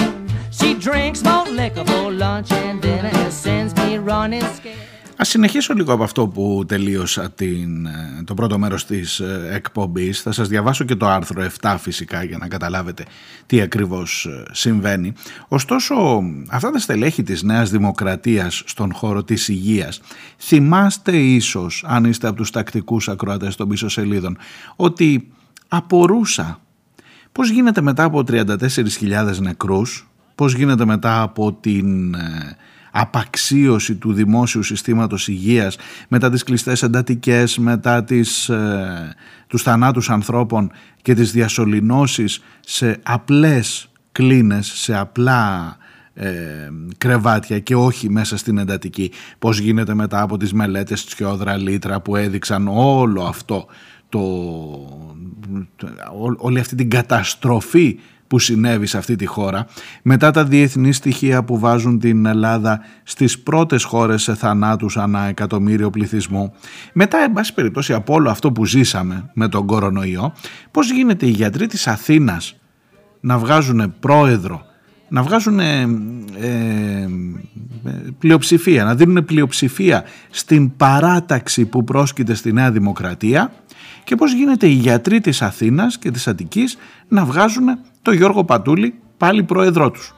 [0.52, 4.90] She drinks more liquor for lunch and dinner and sends me running scared.
[5.18, 10.22] Ας συνεχίσω λίγο από αυτό που τελείωσα την, ε, το πρώτο μέρος της ε, εκπομπής.
[10.22, 13.06] Θα σας διαβάσω και το άρθρο 7 φυσικά για να καταλάβετε
[13.46, 15.14] τι ακριβώς ε, συμβαίνει.
[15.48, 20.02] Ωστόσο αυτά τα στελέχη της Νέας Δημοκρατίας στον χώρο της υγείας
[20.38, 24.38] θυμάστε ίσως αν είστε από τους τακτικούς ακροατές των πίσω σελίδων
[24.76, 25.32] ότι
[25.76, 26.60] απορούσα
[27.32, 32.16] πώς γίνεται μετά από 34.000 νεκρούς, πώς γίνεται μετά από την
[32.92, 39.16] απαξίωση του δημόσιου συστήματος υγείας, μετά τις κλειστές εντατικές, μετά τις, ε,
[39.48, 45.78] τους θανάτους ανθρώπων και τις διασωληνώσεις σε απλές κλίνες, σε απλά
[46.14, 46.32] ε,
[46.98, 49.12] κρεβάτια και όχι μέσα στην εντατική.
[49.40, 53.68] Πώς γίνεται μετά από τις μελέτες Τσιόδρα Λίτρα που έδειξαν όλο αυτό
[54.14, 54.20] το,
[56.38, 59.68] όλη αυτή την καταστροφή που συνέβη σε αυτή τη χώρα,
[60.02, 65.90] μετά τα διεθνή στοιχεία που βάζουν την Ελλάδα στις πρώτες χώρες σε θανάτους ανά εκατομμύριο
[65.90, 66.54] πληθυσμού,
[66.94, 70.34] μετά, εν πάση περιπτώσει, από όλο αυτό που ζήσαμε με τον κορονοϊό,
[70.72, 72.56] πώς γίνεται οι γιατροί της Αθήνας
[73.20, 74.66] να βγάζουν πρόεδρο,
[75.10, 75.82] να βγάζουν ε,
[76.40, 77.08] ε,
[78.20, 83.52] πλειοψηφία, να δίνουν πλειοψηφία στην παράταξη που πρόσκειται στη Νέα Δημοκρατία
[84.04, 88.94] και πώς γίνεται οι γιατροί της Αθήνας και της Αττικής να βγάζουν το Γιώργο Πατούλη
[89.18, 90.14] πάλι πρόεδρό τους.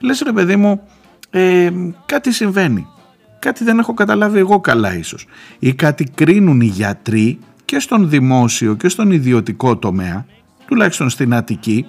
[0.00, 0.80] Λες ρε παιδί μου
[1.30, 1.70] ε,
[2.06, 2.86] κάτι συμβαίνει,
[3.38, 5.26] κάτι δεν έχω καταλάβει εγώ καλά ίσως
[5.58, 10.26] ή κάτι κρίνουν οι γιατροί και στον δημόσιο και στον ιδιωτικό τομέα
[10.66, 11.86] τουλάχιστον στην Αττική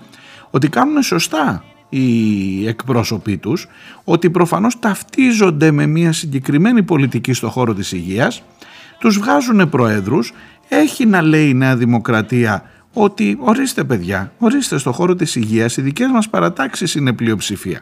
[0.50, 3.68] ότι κάνουν σωστά οι εκπρόσωποι τους
[4.04, 8.44] ότι προφανώς ταυτίζονται με μια συγκεκριμένη πολιτική στο χώρο της υγείας
[9.00, 10.34] τους βγάζουν προέδρους
[10.69, 15.82] έχει να λέει η Νέα Δημοκρατία ότι ορίστε παιδιά, ορίστε στο χώρο της υγείας οι
[15.82, 17.82] δικές μας παρατάξεις είναι πλειοψηφία.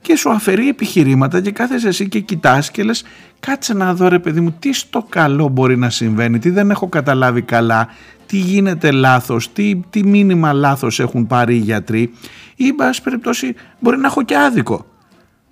[0.00, 3.04] Και σου αφαιρεί επιχειρήματα και κάθεσαι εσύ και κοιτάς και λες
[3.40, 6.88] κάτσε να δω ρε παιδί μου τι στο καλό μπορεί να συμβαίνει, τι δεν έχω
[6.88, 7.88] καταλάβει καλά,
[8.26, 12.12] τι γίνεται λάθος, τι, τι μήνυμα λάθος έχουν πάρει οι γιατροί
[12.56, 14.86] ή μπας περιπτώσει μπορεί να έχω και άδικο.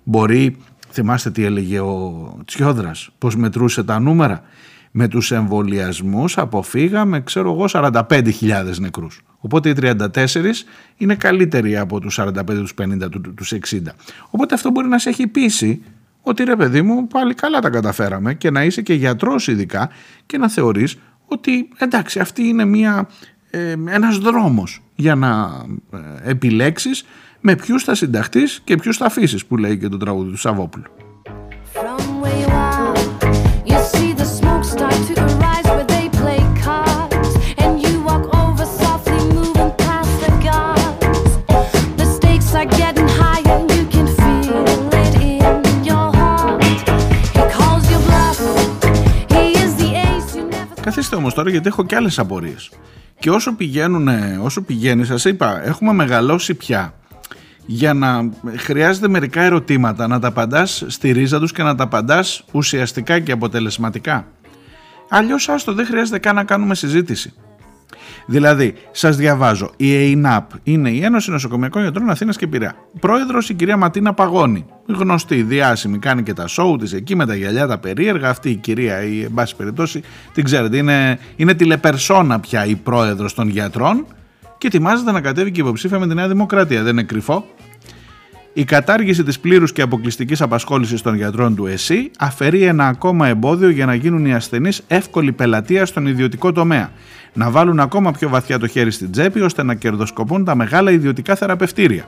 [0.03, 0.57] Μπορεί,
[0.91, 4.43] θυμάστε τι έλεγε ο Τσιόδρας, πως μετρούσε τα νούμερα
[4.91, 9.21] με τους εμβολιασμούς αποφύγαμε ξέρω εγώ 45.000 νεκρούς.
[9.39, 10.05] Οπότε οι 34
[10.97, 13.77] είναι καλύτεροι από τους 45, τους 50, τους 60.
[14.29, 15.81] Οπότε αυτό μπορεί να σε έχει πείσει
[16.21, 19.89] ότι ρε παιδί μου πάλι καλά τα καταφέραμε και να είσαι και γιατρός ειδικά
[20.25, 23.09] και να θεωρείς ότι εντάξει αυτή είναι μια,
[23.49, 27.03] ε, ένας δρόμος για να ε, επιλέξεις
[27.39, 31.08] με ποιους θα συνταχτείς και ποιους θα αφήσεις που λέει και το τραγούδι του Σαββόπουλου.
[50.89, 52.71] Καθίστε όμως τώρα γιατί έχω και άλλες απορίες.
[53.19, 54.07] Και όσο πηγαίνουν,
[54.41, 56.93] όσο πηγαίνει, σας είπα, έχουμε μεγαλώσει πια
[57.65, 62.43] για να χρειάζεται μερικά ερωτήματα να τα απαντάς στη ρίζα τους και να τα απαντάς
[62.51, 64.27] ουσιαστικά και αποτελεσματικά.
[65.09, 67.33] Αλλιώς άστο δεν χρειάζεται καν να κάνουμε συζήτηση.
[68.25, 72.75] Δηλαδή, σας διαβάζω, η ΕΙΝΑΠ είναι η Ένωση Νοσοκομιακών Γιατρών Αθήνας και Πειραιά.
[72.99, 74.65] Πρόεδρος η κυρία Ματίνα Παγώνη.
[74.87, 78.29] Γνωστή, διάσημη, κάνει και τα σοου της εκεί με τα γυαλιά τα περίεργα.
[78.29, 80.01] Αυτή η κυρία, η, εν πάση περιπτώσει,
[80.33, 84.05] την ξέρετε, είναι, είναι τηλεπερσόνα πια η πρόεδρος των γιατρών
[84.57, 86.83] και ετοιμάζεται να κατέβει και υποψήφια με τη Νέα Δημοκρατία.
[86.83, 87.45] Δεν είναι κρυφό.
[88.53, 93.69] Η κατάργηση της πλήρους και αποκλειστικής απασχόλησης των γιατρών του ΕΣΥ αφαιρεί ένα ακόμα εμπόδιο
[93.69, 96.91] για να γίνουν οι ασθενείς εύκολη πελατεία στον ιδιωτικό τομέα.
[97.33, 101.35] Να βάλουν ακόμα πιο βαθιά το χέρι στην τσέπη ώστε να κερδοσκοπούν τα μεγάλα ιδιωτικά
[101.35, 102.05] θεραπευτήρια.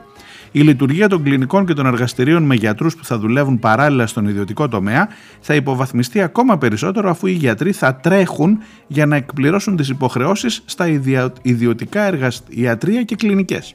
[0.52, 4.68] Η λειτουργία των κλινικών και των εργαστηρίων με γιατρούς που θα δουλεύουν παράλληλα στον ιδιωτικό
[4.68, 5.08] τομέα
[5.40, 10.86] θα υποβαθμιστεί ακόμα περισσότερο αφού οι γιατροί θα τρέχουν για να εκπληρώσουν τις υποχρεώσεις στα
[11.42, 13.74] ιδιωτικά εργαστηρία και κλινικές.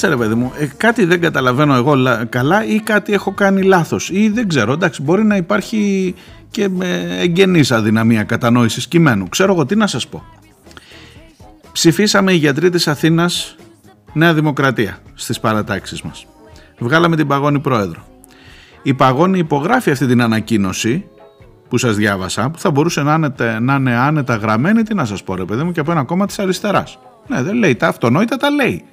[0.00, 1.94] Κάτσε ρε παιδί μου, ε, κάτι δεν καταλαβαίνω εγώ
[2.28, 6.14] καλά ή κάτι έχω κάνει λάθος ή δεν ξέρω, εντάξει μπορεί να υπάρχει
[6.50, 6.70] και
[7.18, 9.28] εγγενής αδυναμία κατανόησης κειμένου.
[9.28, 10.22] Ξέρω εγώ τι να σας πω.
[11.72, 13.56] Ψηφίσαμε οι γιατροί της Αθήνας
[14.12, 16.26] Νέα Δημοκρατία στις παρατάξεις μας.
[16.78, 18.06] Βγάλαμε την Παγώνη Πρόεδρο.
[18.82, 21.04] Η Παγώνη υπογράφει αυτή την ανακοίνωση
[21.68, 25.22] που σας διάβασα, που θα μπορούσε να είναι, να είναι άνετα γραμμένη, τι να σας
[25.22, 26.98] πω ρε παιδί μου, και από ένα κόμμα της αριστεράς.
[27.26, 28.84] Ναι, δεν λέει, τα αυτονόητα τα λέει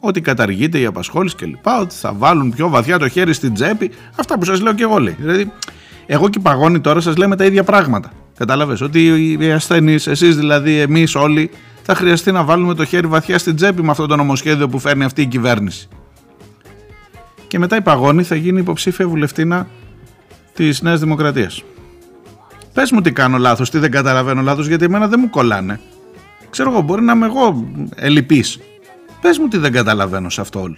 [0.00, 1.66] ότι καταργείται η απασχόληση κλπ.
[1.80, 3.90] Ότι θα βάλουν πιο βαθιά το χέρι στην τσέπη.
[4.16, 5.16] Αυτά που σας λέω και εγώ λέει.
[5.18, 5.52] Δηλαδή,
[6.06, 8.12] εγώ και παγώνει τώρα σας λέμε τα ίδια πράγματα.
[8.38, 9.06] Κατάλαβες ότι
[9.40, 11.50] οι ασθενείς, εσείς δηλαδή, εμείς όλοι,
[11.82, 15.04] θα χρειαστεί να βάλουμε το χέρι βαθιά στην τσέπη με αυτό το νομοσχέδιο που φέρνει
[15.04, 15.88] αυτή η κυβέρνηση.
[17.46, 19.68] Και μετά η Παγώνη θα γίνει υποψήφια βουλευτήνα
[20.54, 21.62] της Νέας Δημοκρατίας.
[22.72, 25.80] Πες μου τι κάνω λάθος, τι δεν καταλαβαίνω λάθος, γιατί εμένα δεν μου κολλάνε.
[26.50, 28.58] Ξέρω εγώ, μπορεί να είμαι εγώ ελλειπής
[29.20, 30.76] Πες μου τι δεν καταλαβαίνω σε αυτό όλο.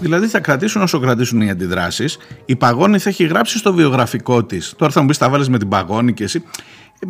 [0.00, 2.18] Δηλαδή θα κρατήσουν όσο κρατήσουν οι αντιδράσεις.
[2.44, 4.74] Η Παγώνη θα έχει γράψει στο βιογραφικό της.
[4.76, 6.44] Τώρα θα μου πεις, τα βάλει με την Παγώνη και εσύ.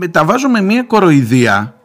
[0.01, 1.82] Ε, τα βάζω με μια κοροϊδία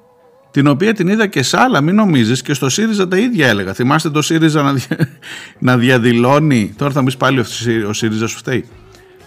[0.58, 3.74] την οποία την είδα και σε άλλα, μην νομίζεις, και στο ΣΥΡΙΖΑ τα ίδια έλεγα.
[3.74, 4.98] Θυμάστε το ΣΥΡΙΖΑ να, δια...
[5.68, 7.40] να διαδηλώνει, τώρα θα μου πεις πάλι
[7.88, 8.66] ο ΣΥΡΙΖΑ σου φταίει.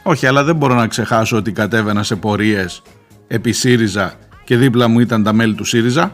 [0.03, 2.83] Όχι, αλλά δεν μπορώ να ξεχάσω ότι κατέβαινα σε πορείες
[3.27, 4.15] επί ΣΥΡΙΖΑ
[4.45, 6.13] και δίπλα μου ήταν τα μέλη του ΣΥΡΙΖΑ,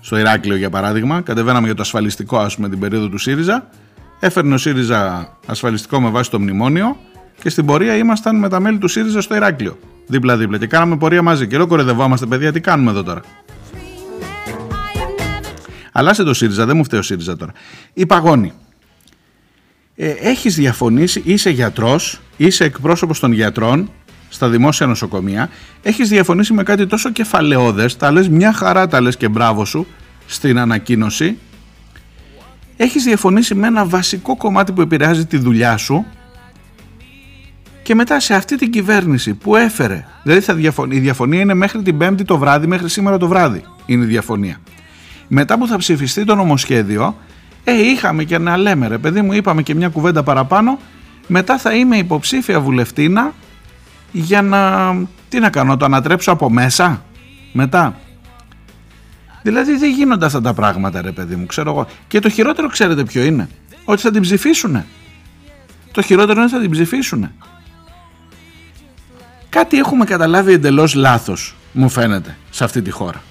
[0.00, 3.68] στο Ηράκλειο για παράδειγμα, κατεβαίναμε για το ασφαλιστικό ας πούμε την περίοδο του ΣΥΡΙΖΑ,
[4.20, 6.96] έφερνε ο ΣΥΡΙΖΑ ασφαλιστικό με βάση το μνημόνιο
[7.42, 11.22] και στην πορεία ήμασταν με τα μέλη του ΣΥΡΙΖΑ στο Ηράκλειο, δίπλα-δίπλα και κάναμε πορεία
[11.22, 13.20] μαζί και λέω κορεδευόμαστε παιδιά, τι κάνουμε εδώ τώρα.
[15.92, 17.52] Αλλά σε το ΣΥΡΙΖΑ, δεν μου φταίει ο ΣΥΡΙΖΑ τώρα.
[17.92, 18.52] Η παγώνη.
[19.96, 23.90] Ε, έχεις διαφωνήσει, είσαι γιατρός, είσαι εκπρόσωπος των γιατρών
[24.28, 25.50] στα δημόσια νοσοκομεία,
[25.82, 29.86] έχεις διαφωνήσει με κάτι τόσο κεφαλαιόδες, τα λες μια χαρά τα λες και μπράβο σου
[30.26, 31.38] στην ανακοίνωση,
[32.76, 36.06] έχεις διαφωνήσει με ένα βασικό κομμάτι που επηρεάζει τη δουλειά σου
[37.82, 41.82] και μετά σε αυτή την κυβέρνηση που έφερε, δηλαδή θα διαφωνεί, η διαφωνία είναι μέχρι
[41.82, 44.60] την Πέμπτη το βράδυ, μέχρι σήμερα το βράδυ είναι η διαφωνία
[45.28, 47.16] μετά που θα ψηφιστεί το νομοσχέδιο,
[47.64, 50.78] ε, είχαμε και να λέμε ρε παιδί μου, είπαμε και μια κουβέντα παραπάνω,
[51.26, 53.32] μετά θα είμαι υποψήφια βουλευτήνα
[54.12, 54.92] για να,
[55.28, 57.02] τι να κάνω, το ανατρέψω από μέσα,
[57.52, 58.00] μετά.
[59.42, 61.86] Δηλαδή δεν γίνονται αυτά τα πράγματα ρε παιδί μου, ξέρω εγώ.
[62.08, 63.48] Και το χειρότερο ξέρετε ποιο είναι,
[63.84, 64.86] ότι θα την ψηφίσουνε.
[65.92, 67.32] Το χειρότερο είναι ότι θα την ψηφίσουνε.
[69.48, 73.22] Κάτι έχουμε καταλάβει εντελώς λάθος, μου φαίνεται, σε αυτή τη χώρα.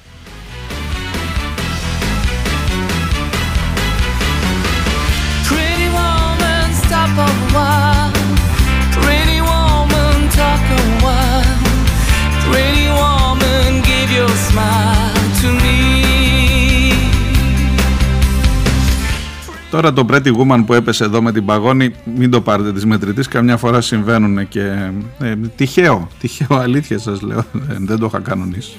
[19.72, 23.28] Τώρα το Pretty Woman που έπεσε εδώ με την παγόνη, μην το πάρετε της μετρητής,
[23.28, 28.74] καμιά φορά συμβαίνουν και ε, τυχαίο, τυχαίο αλήθεια σας λέω, δεν, δεν το είχα κανονίσει.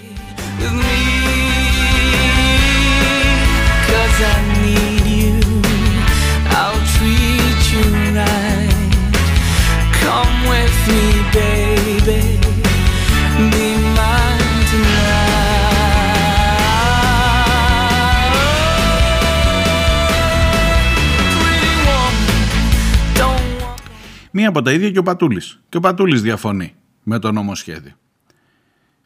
[24.34, 25.60] Μία από τα ίδια και ο Πατούλης.
[25.68, 27.92] Και ο Πατούλης διαφωνεί με το νομοσχέδιο.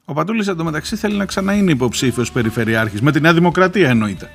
[0.04, 4.30] Ο Πατούλης εντωμεταξύ θέλει να ξανά είναι υποψήφιος περιφερειάρχης, με τη Νέα Δημοκρατία εννοείται.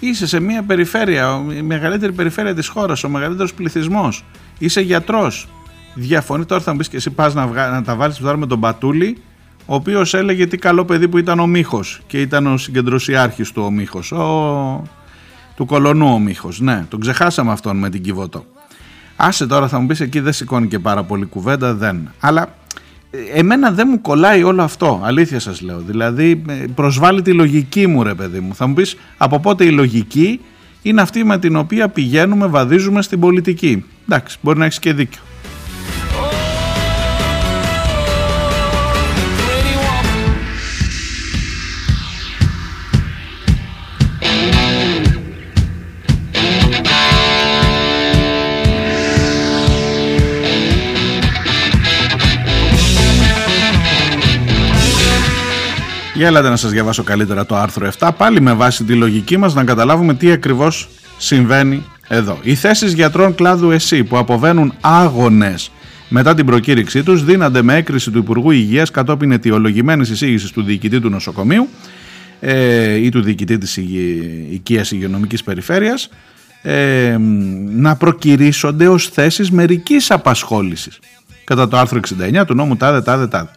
[0.00, 4.24] Είσαι σε μια περιφέρεια, η μεγαλύτερη περιφέρεια της χώρας, ο μεγαλύτερος πληθυσμός.
[4.58, 5.48] Είσαι γιατρός.
[5.94, 8.60] Διαφωνεί τώρα, θα μου πεις και εσύ πας να, να τα βάλεις τώρα με τον
[8.60, 9.22] Πατούλη,
[9.66, 13.62] ο οποίος έλεγε τι καλό παιδί που ήταν ο Μίχος και ήταν ο συγκεντρωσιάρχης του
[13.62, 14.12] ο Μίχος.
[14.12, 14.82] Ο...
[15.56, 16.60] Του κολονού ο Μίχος.
[16.60, 18.44] Ναι, τον ξεχάσαμε αυτόν με την Κιβωτό.
[19.16, 22.12] Άσε τώρα θα μου πεις εκεί δεν σηκώνει και πάρα πολύ κουβέντα, δεν.
[22.20, 22.54] Αλλά
[23.10, 25.78] ε, εμένα δεν μου κολλάει όλο αυτό, αλήθεια σας λέω.
[25.78, 28.54] Δηλαδή ε, προσβάλλει τη λογική μου ρε παιδί μου.
[28.54, 30.40] Θα μου πεις από πότε η λογική
[30.82, 33.84] είναι αυτή με την οποία πηγαίνουμε, βαδίζουμε στην πολιτική.
[34.08, 35.20] Εντάξει, μπορεί να έχεις και δίκιο.
[56.14, 59.54] Για έλατε να σας διαβάσω καλύτερα το άρθρο 7, πάλι με βάση τη λογική μας
[59.54, 60.88] να καταλάβουμε τι ακριβώς
[61.18, 62.38] συμβαίνει εδώ.
[62.42, 65.70] Οι θέσεις γιατρών κλάδου ΕΣΥ που αποβαίνουν άγονες
[66.08, 71.00] μετά την προκήρυξή τους δίνονται με έκρηση του Υπουργού Υγείας κατόπιν αιτιολογημένης εισήγησης του διοικητή
[71.00, 71.68] του νοσοκομείου
[72.40, 73.76] ε, ή του διοικητή της
[74.50, 76.08] οικίας υγειονομικής περιφέρειας
[76.62, 77.16] ε,
[77.70, 80.98] να προκυρήσονται ως θέσεις μερικής απασχόλησης
[81.44, 82.00] κατά το άρθρο
[82.40, 83.50] 69 του νόμου τάδε τάδε τάδε.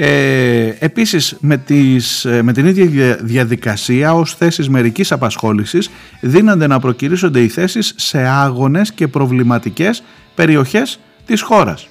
[0.00, 5.90] Ε, επίσης με, τις, ε, με την ίδια διαδικασία ως θέσεις μερικής απασχόλησης
[6.20, 10.02] δίνονται να προκυρήσονται οι θέσεις σε άγονες και προβληματικές
[10.34, 11.88] περιοχές της χώρας.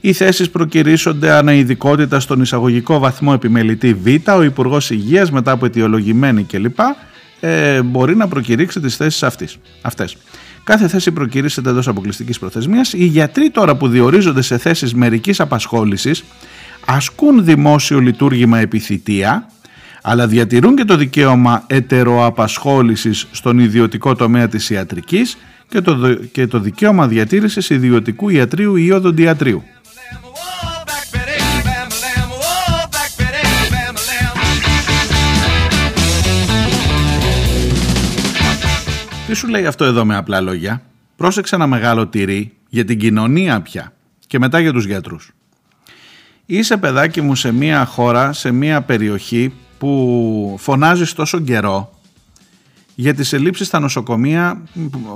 [0.00, 6.42] Οι θέσεις προκυρήσονται αναειδικότητα στον εισαγωγικό βαθμό επιμελητή Β, ο Υπουργός Υγείας μετά από αιτιολογημένη
[6.42, 6.78] κλπ.
[7.40, 10.16] Ε, μπορεί να προκηρύξει τις θέσεις αυτής, αυτές.
[10.64, 12.92] Κάθε θέση προκυρήσεται εντός αποκλειστικής προθεσμίας.
[12.92, 16.24] Οι γιατροί τώρα που διορίζονται σε θέσεις μερικής απασχόλησης
[16.86, 19.50] ασκούν δημόσιο λειτουργήμα επιθυτία
[20.02, 25.36] αλλά διατηρούν και το δικαίωμα ετεροαπασχόλησης στον ιδιωτικό τομέα της ιατρικής
[25.68, 29.62] και το, και το δικαίωμα διατήρησης ιδιωτικού ιατρίου ή οδοντιατρίου.
[39.26, 40.82] Τι σου λέει αυτό εδώ με απλά λόγια;
[41.16, 43.92] Πρόσεξε ένα μεγάλο τυρί για την κοινωνία πια
[44.26, 45.30] και μετά για τους γιατρούς.
[46.48, 51.90] Είσαι παιδάκι μου σε μια χώρα, σε μια περιοχή που φωνάζεις τόσο καιρό
[52.94, 54.62] για τις ελλείψεις στα νοσοκομεία,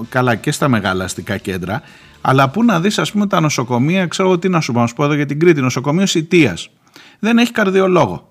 [0.09, 1.83] καλά και στα μεγάλα αστικά κέντρα,
[2.21, 4.95] αλλά πού να δεις ας πούμε τα νοσοκομεία, ξέρω τι να σου πω, να σου
[4.95, 6.71] πω εδώ για την Κρήτη, νοσοκομείο Σιτίας.
[7.19, 8.29] Δεν έχει καρδιολόγο.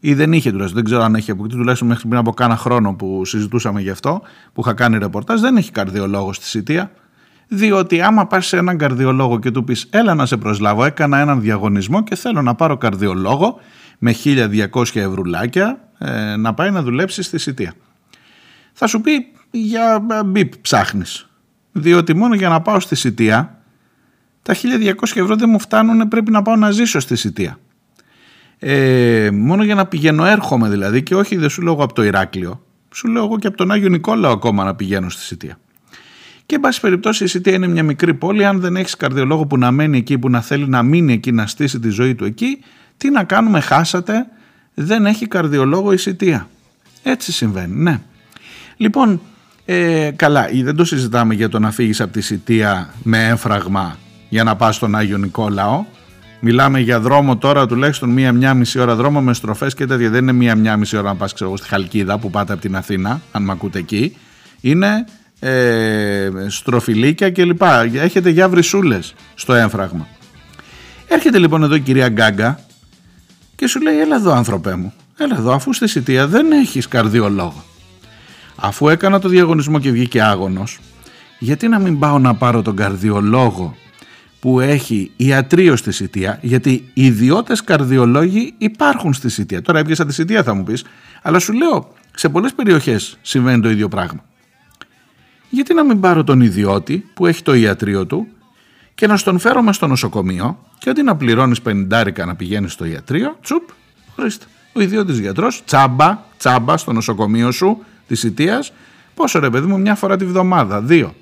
[0.00, 2.94] Ή δεν είχε τουλάχιστον, δεν ξέρω αν έχει αποκτήσει τουλάχιστον μέχρι πριν από κάνα χρόνο
[2.94, 6.90] που συζητούσαμε γι' αυτό, που είχα κάνει ρεπορτάζ, δεν έχει καρδιολόγο στη Σιτία.
[7.48, 11.40] Διότι άμα πας σε έναν καρδιολόγο και του πεις έλα να σε προσλάβω, έκανα έναν
[11.40, 13.60] διαγωνισμό και θέλω να πάρω καρδιολόγο
[13.98, 17.72] με 1200 ευρουλάκια ε, να πάει να δουλέψει στη Σιτία.
[18.72, 21.28] Θα σου πει για ε, μπιπ ψάχνεις.
[21.72, 23.60] Διότι μόνο για να πάω στη Σιτία
[24.42, 27.58] τα 1200 ευρώ δεν μου φτάνουν πρέπει να πάω να ζήσω στη Σιτία.
[28.58, 32.64] Ε, μόνο για να πηγαίνω έρχομαι δηλαδή και όχι δεν σου λέω από το Ηράκλειο.
[32.94, 35.58] Σου λέω εγώ και από τον Άγιο Νικόλαο ακόμα να πηγαίνω στη Σιτία.
[36.46, 38.44] Και εν πάση περιπτώσει η Σιτία είναι μια μικρή πόλη.
[38.44, 41.46] Αν δεν έχεις καρδιολόγο που να μένει εκεί, που να θέλει να μείνει εκεί, να
[41.46, 42.58] στήσει τη ζωή του εκεί,
[42.96, 44.26] τι να κάνουμε, χάσατε.
[44.74, 46.48] Δεν έχει καρδιολόγο η Σιτία.
[47.02, 48.00] Έτσι συμβαίνει, ναι.
[48.76, 49.20] Λοιπόν,
[49.64, 53.96] ε, καλά, δεν το συζητάμε για το να φύγεις από τη Σιτία με έμφραγμα
[54.28, 55.84] για να πας στον Άγιο Νικόλαο.
[56.40, 60.10] Μιλάμε για δρόμο τώρα τουλάχιστον μία-μία μισή ώρα δρόμο με στροφές και τέτοια.
[60.10, 63.20] Δεν είναι μία-μία μισή ώρα να πας ξέρω, στη Χαλκίδα που πάτε από την Αθήνα,
[63.32, 64.16] αν με ακούτε εκεί.
[64.60, 65.04] Είναι
[65.38, 67.62] ε, στροφιλίκια κλπ.
[67.94, 70.08] Έχετε για βρυσούλες στο έμφραγμα.
[71.08, 72.60] Έρχεται λοιπόν εδώ η κυρία Γκάγκα
[73.56, 74.92] και σου λέει έλα εδώ άνθρωπέ μου.
[75.16, 77.64] Έλα εδώ αφού στη Σιτία δεν έχεις καρδιολόγο.
[78.56, 80.78] Αφού έκανα το διαγωνισμό και βγήκε άγωνος
[81.38, 83.76] γιατί να μην πάω να πάρω τον καρδιολόγο
[84.40, 89.62] που έχει ιατρείο στη Σιτία, γιατί οι ιδιώτες καρδιολόγοι υπάρχουν στη Σιτία.
[89.62, 90.84] Τώρα έπιασα τη Σιτία θα μου πεις,
[91.22, 94.24] αλλά σου λέω σε πολλές περιοχές συμβαίνει το ίδιο πράγμα
[95.50, 98.26] γιατί να μην πάρω τον ιδιώτη που έχει το ιατρείο του
[98.94, 103.36] και να στον φέρω στο νοσοκομείο και αντί να πληρώνεις πενιντάρικα να πηγαίνεις στο ιατρείο,
[103.42, 103.62] τσουπ,
[104.16, 104.44] ορίστε.
[104.72, 108.72] Ο ιδιώτης γιατρός, τσάμπα, τσάμπα στο νοσοκομείο σου της Ιτίας,
[109.14, 111.14] πόσο ρε παιδί μου, μια φορά τη βδομάδα, δύο.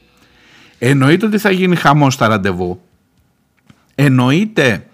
[0.78, 2.80] Εννοείται ότι θα γίνει χαμός στα ραντεβού.
[3.94, 4.86] Εννοείται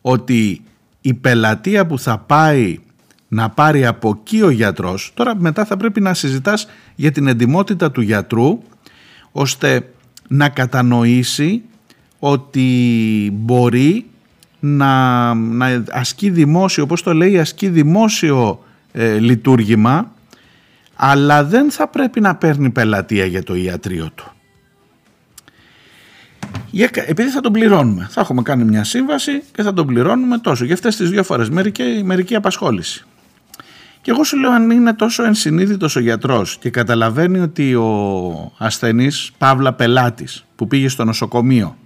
[0.00, 0.62] ότι
[1.00, 2.78] η πελατεία που θα πάει
[3.28, 7.90] να πάρει από εκεί ο γιατρός, τώρα μετά θα πρέπει να συζητάς για την εντιμότητα
[7.90, 8.62] του γιατρού
[9.32, 9.92] ώστε
[10.28, 11.62] να κατανοήσει
[12.18, 14.06] ότι μπορεί
[14.60, 20.12] να, να ασκεί δημόσιο, όπως το λέει, ασκεί δημόσιο ε, λειτουργήμα,
[20.94, 24.32] αλλά δεν θα πρέπει να παίρνει πελατεία για το ιατρείο του.
[27.06, 28.06] Επειδή θα τον πληρώνουμε.
[28.10, 30.64] Θα έχουμε κάνει μια σύμβαση και θα τον πληρώνουμε τόσο.
[30.64, 33.04] Για αυτές τις δύο φορές μερική, μερική απασχόληση.
[34.00, 39.32] Και εγώ σου λέω αν είναι τόσο ενσυνείδητος ο γιατρός και καταλαβαίνει ότι ο ασθενής,
[39.38, 41.76] παύλα πελάτης που πήγε στο νοσοκομείο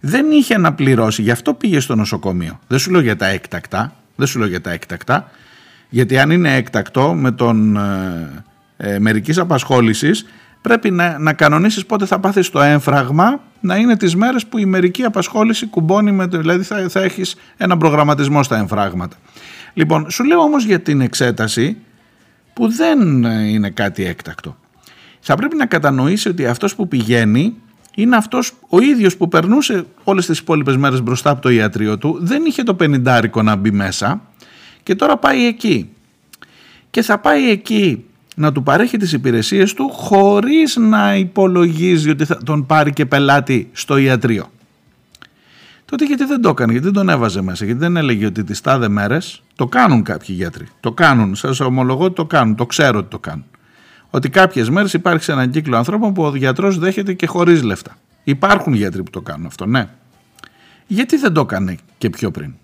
[0.00, 2.60] δεν είχε να πληρώσει, γι' αυτό πήγε στο νοσοκομείο.
[2.66, 5.30] Δεν σου λέω για τα έκτακτα, δεν σου λέω για τα έκτακτα,
[5.88, 8.44] γιατί αν είναι έκτακτο με τον ε,
[8.76, 10.26] ε, μερικής απασχόλησης
[10.60, 14.64] πρέπει να, να κανονίσεις πότε θα πάθεις το έμφραγμα να είναι τις μέρες που η
[14.64, 19.16] μερική απασχόληση κουμπώνει με το, δηλαδή θα, θα έχεις ένα προγραμματισμό στα εμφράγματα.
[19.78, 21.76] Λοιπόν, σου λέω όμως για την εξέταση
[22.52, 24.56] που δεν είναι κάτι έκτακτο.
[25.20, 27.54] Θα πρέπει να κατανοήσει ότι αυτός που πηγαίνει
[27.94, 32.18] είναι αυτός ο ίδιος που περνούσε όλες τις υπόλοιπες μέρες μπροστά από το ιατρείο του,
[32.20, 34.20] δεν είχε το πενιντάρικο να μπει μέσα
[34.82, 35.88] και τώρα πάει εκεί.
[36.90, 38.04] Και θα πάει εκεί
[38.34, 43.68] να του παρέχει τις υπηρεσίες του χωρίς να υπολογίζει ότι θα τον πάρει και πελάτη
[43.72, 44.50] στο ιατρείο.
[45.90, 48.60] Τότε γιατί δεν το έκανε, γιατί δεν τον έβαζε μέσα, γιατί δεν έλεγε ότι τις
[48.60, 50.66] τάδε μέρες το κάνουν κάποιοι γιατροί.
[50.80, 53.44] Το κάνουν, σας ομολογώ ότι το κάνουν, το ξέρω ότι το κάνουν.
[54.10, 57.96] Ότι κάποιες μέρες υπάρχει σε έναν κύκλο ανθρώπων που ο γιατρός δέχεται και χωρίς λεφτά.
[58.24, 59.88] Υπάρχουν γιατροί που το κάνουν αυτό, ναι.
[60.86, 62.54] Γιατί δεν το έκανε και πιο πριν;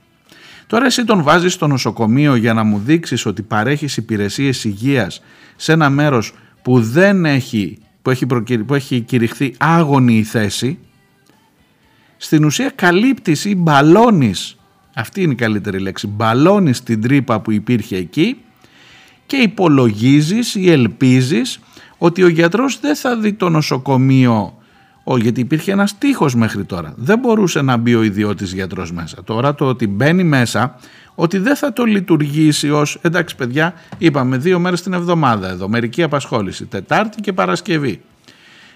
[0.67, 5.23] Τώρα εσύ τον βάζεις στο νοσοκομείο για να μου δείξεις ότι παρέχεις υπηρεσίες υγείας
[5.57, 8.27] σε ένα μέρος που δεν έχει, που έχει,
[8.67, 10.79] που έχει κηρυχθεί άγωνη η θέση,
[12.25, 14.57] στην ουσία καλύπτεις ή μπαλώνεις,
[14.95, 18.37] αυτή είναι η καλύτερη λέξη, μπαλώνεις την τρύπα που υπήρχε εκεί
[19.27, 21.61] και υπολογίζεις ή ελπίζεις
[21.99, 24.59] ότι ο γιατρός δεν θα δει το νοσοκομείο
[25.05, 26.95] ο, γιατί υπήρχε ένας τείχος μέχρι τώρα.
[26.97, 29.25] Δεν μπορούσε να μπει ο ιδιώτης γιατρός μέσα.
[29.25, 30.77] Τώρα το ότι μπαίνει μέσα,
[31.15, 36.03] ότι δεν θα το λειτουργήσει ως, εντάξει παιδιά, είπαμε δύο μέρες την εβδομάδα εδώ, μερική
[36.03, 38.01] απασχόληση, Τετάρτη και Παρασκευή.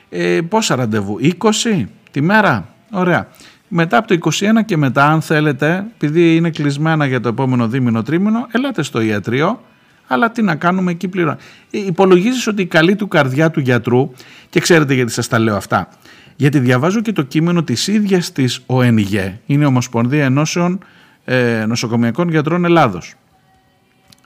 [0.08, 3.28] Ε, πόσα ραντεβού, 20 τη μέρα, ωραία.
[3.68, 8.02] Μετά από το 21 και μετά, αν θέλετε, επειδή είναι κλεισμένα για το επόμενο δίμηνο
[8.02, 9.60] τρίμηνο, ελάτε στο ιατρείο,
[10.06, 11.36] αλλά τι να κάνουμε εκεί πληρώνει.
[11.70, 14.10] Ε, υπολογίζεις ότι η καλή του καρδιά του γιατρού,
[14.50, 15.88] και ξέρετε γιατί σας τα λέω αυτά,
[16.36, 20.78] γιατί διαβάζω και το κείμενο της ίδιας της ΟΕΝΙΓΕ, είναι η Ομοσπονδία Ενώσεων
[21.24, 23.14] ε, Νοσοκομιακών Γιατρών Ελλάδος.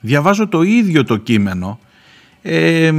[0.01, 1.79] Διαβάζω το ίδιο το κείμενο
[2.43, 2.93] ε,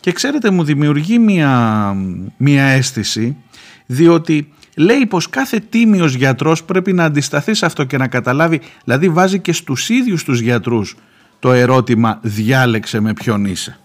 [0.00, 1.94] και ξέρετε μου δημιουργεί μια,
[2.36, 3.36] μια αίσθηση
[3.86, 9.08] διότι λέει πως κάθε τίμιος γιατρός πρέπει να αντισταθεί σε αυτό και να καταλάβει, δηλαδή
[9.08, 10.96] βάζει και στους ίδιους τους γιατρούς
[11.38, 13.78] το ερώτημα διάλεξε με ποιον είσαι.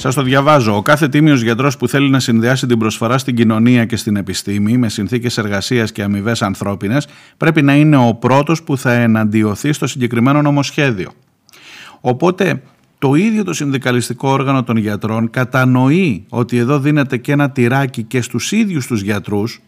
[0.00, 0.76] Σας το διαβάζω.
[0.76, 4.76] Ο κάθε τίμιος γιατρός που θέλει να συνδυάσει την προσφορά στην κοινωνία και στην επιστήμη
[4.76, 9.86] με συνθήκες εργασίας και αμοιβές ανθρώπινες πρέπει να είναι ο πρώτος που θα εναντιωθεί στο
[9.86, 11.10] συγκεκριμένο νομοσχέδιο.
[12.00, 12.62] Οπότε
[12.98, 18.22] το ίδιο το συνδικαλιστικό όργανο των γιατρών κατανοεί ότι εδώ δίνεται και ένα τυράκι και
[18.22, 19.60] στους ίδιους τους γιατρούς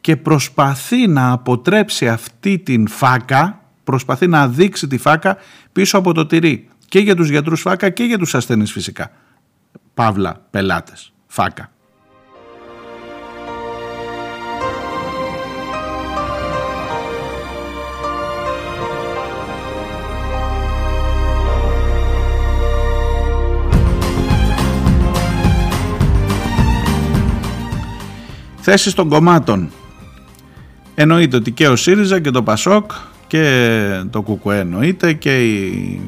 [0.00, 5.36] και προσπαθεί να αποτρέψει αυτή την φάκα, προσπαθεί να δείξει τη φάκα
[5.72, 9.10] πίσω από το τυρί και για τους γιατρούς φάκα και για τους ασθενείς φυσικά.
[9.94, 11.70] Παύλα, πελάτες, φάκα.
[28.56, 29.70] Θέσεις των κομμάτων.
[30.94, 32.92] Εννοείται ότι και ο ΣΥΡΙΖΑ και το ΠΑΣΟΚ
[33.34, 35.60] και το ΚΚΕ εννοείται και,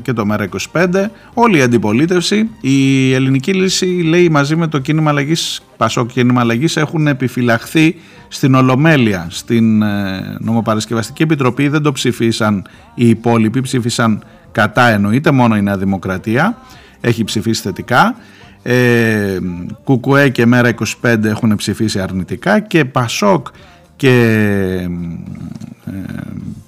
[0.03, 2.51] και το ΜΕΡΑ25, όλη η αντιπολίτευση.
[2.61, 7.95] Η ελληνική λύση λέει μαζί με το κίνημα αλλαγής, Πασόκ κίνημα αλλαγής έχουν επιφυλαχθεί
[8.29, 11.69] στην Ολομέλεια, στην ε, νομοπαρασκευαστική επιτροπή.
[11.69, 16.59] Δεν το ψηφίσαν οι υπόλοιποι, ψήφισαν κατά εννοείται, μόνο η Νέα Δημοκρατία
[17.01, 18.17] έχει ψηφίσει θετικά.
[18.63, 19.39] Ε,
[19.85, 23.47] ΚΚΕ και ΜΕΡΑ25 έχουν ψηφίσει αρνητικά και Πασόκ
[23.97, 24.11] και
[25.87, 25.93] ε,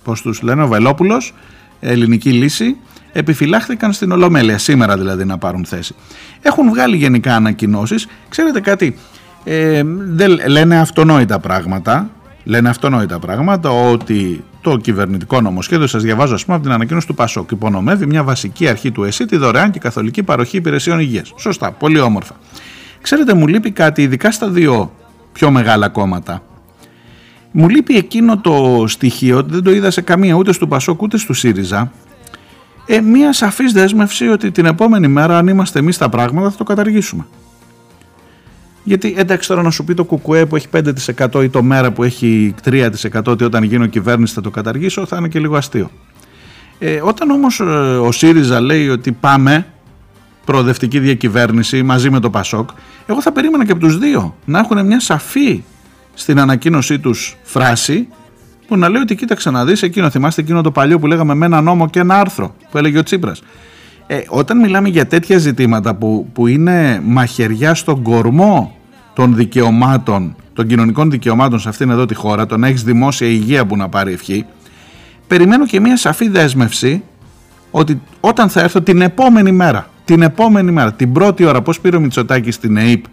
[0.04, 1.34] πώς τους λένε, ο Βελόπουλος,
[1.80, 2.76] ελληνική λύση,
[3.12, 5.94] επιφυλάχθηκαν στην Ολομέλεια, σήμερα δηλαδή να πάρουν θέση.
[6.42, 8.96] Έχουν βγάλει γενικά ανακοινώσεις, ξέρετε κάτι,
[9.44, 12.10] ε, δεν, λένε αυτονόητα πράγματα,
[12.44, 17.14] λένε αυτονόητα πράγματα ότι το κυβερνητικό νομοσχέδιο, σας διαβάζω ας πούμε από την ανακοίνωση του
[17.14, 21.32] Πασόκ, υπονομεύει μια βασική αρχή του ΕΣΥ, τη δωρεάν και καθολική παροχή υπηρεσιών υγείας.
[21.36, 22.36] Σωστά, πολύ όμορφα.
[23.02, 24.92] Ξέρετε, μου λείπει κάτι, ειδικά στα δύο
[25.32, 26.42] πιο μεγάλα κόμματα.
[27.52, 31.32] Μου λείπει εκείνο το στοιχείο, δεν το είδα σε καμία ούτε στο Πασόκ ούτε στο
[31.32, 31.92] ΣΥΡΙΖΑ,
[32.86, 36.64] ε, μια σαφής δέσμευση ότι την επόμενη μέρα αν είμαστε εμείς τα πράγματα θα το
[36.64, 37.26] καταργήσουμε.
[38.84, 42.02] Γιατί εντάξει τώρα να σου πει το κουκουέ που έχει 5% ή το μέρα που
[42.02, 45.90] έχει 3% ότι όταν γίνω κυβέρνηση θα το καταργήσω θα είναι και λίγο αστείο.
[46.78, 47.64] Ε, όταν όμως ε,
[47.98, 49.66] ο ΣΥΡΙΖΑ λέει ότι πάμε
[50.44, 52.68] προοδευτική διακυβέρνηση μαζί με το ΠΑΣΟΚ
[53.06, 55.62] εγώ θα περίμενα και από τους δύο να έχουν μια σαφή
[56.18, 58.08] στην ανακοίνωσή τους φράση
[58.66, 61.46] που να λέει ότι κοίταξε να δεις εκείνο θυμάστε εκείνο το παλιό που λέγαμε με
[61.46, 63.42] ένα νόμο και ένα άρθρο που έλεγε ο Τσίπρας
[64.06, 68.76] ε, όταν μιλάμε για τέτοια ζητήματα που, που είναι μαχαιριά στον κορμό
[69.14, 73.66] των δικαιωμάτων, των κοινωνικών δικαιωμάτων σε αυτήν εδώ τη χώρα, το να έχεις δημόσια υγεία
[73.66, 74.44] που να πάρει ευχή,
[75.26, 77.02] περιμένω και μια σαφή δέσμευση
[77.70, 81.96] ότι όταν θα έρθω την επόμενη μέρα, την επόμενη μέρα, την πρώτη ώρα, πώς πήρε
[81.96, 83.04] ο Μητσοτάκης στην ΕΕΠ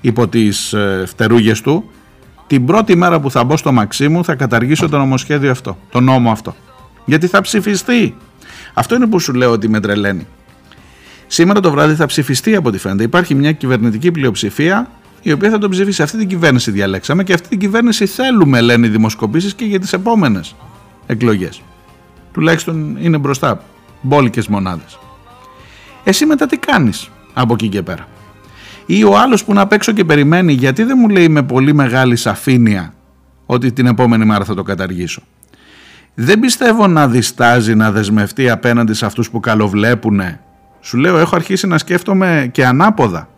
[0.00, 1.90] υπό τις ε, φτερούγες του,
[2.46, 6.00] την πρώτη μέρα που θα μπω στο μαξί μου θα καταργήσω το νομοσχέδιο αυτό, το
[6.00, 6.54] νόμο αυτό.
[7.04, 8.16] Γιατί θα ψηφιστεί.
[8.74, 10.26] Αυτό είναι που σου λέω ότι με τρελαίνει.
[11.26, 13.02] Σήμερα το βράδυ θα ψηφιστεί από ό,τι φαίνεται.
[13.02, 14.90] Υπάρχει μια κυβερνητική πλειοψηφία
[15.22, 16.02] η οποία θα τον ψηφίσει.
[16.02, 19.92] Αυτή την κυβέρνηση διαλέξαμε και αυτή την κυβέρνηση θέλουμε, λένε οι δημοσκοπήσεις και για τις
[19.92, 20.54] επόμενες
[21.06, 21.62] εκλογές.
[22.32, 23.64] Τουλάχιστον είναι μπροστά.
[24.00, 24.98] Μπόλικες μονάδες.
[26.04, 28.08] Εσύ μετά τι κάνεις από εκεί και πέρα;
[28.86, 32.16] Ή ο άλλος που να παίξω και περιμένει, γιατί δεν μου λέει με πολύ μεγάλη
[32.16, 32.94] σαφήνεια
[33.46, 35.22] ότι την επόμενη μέρα θα το καταργήσω.
[36.14, 40.20] Δεν πιστεύω να διστάζει να δεσμευτεί απέναντι σε αυτούς που καλοβλέπουν.
[40.80, 43.28] Σου λέω έχω αρχίσει να σκέφτομαι και ανάποδα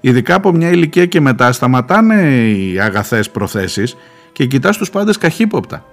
[0.00, 3.96] ειδικά από μια ηλικία και μετά σταματάνε οι αγαθές προθέσεις
[4.32, 5.84] και κοιτάς τους πάντες καχύποπτα.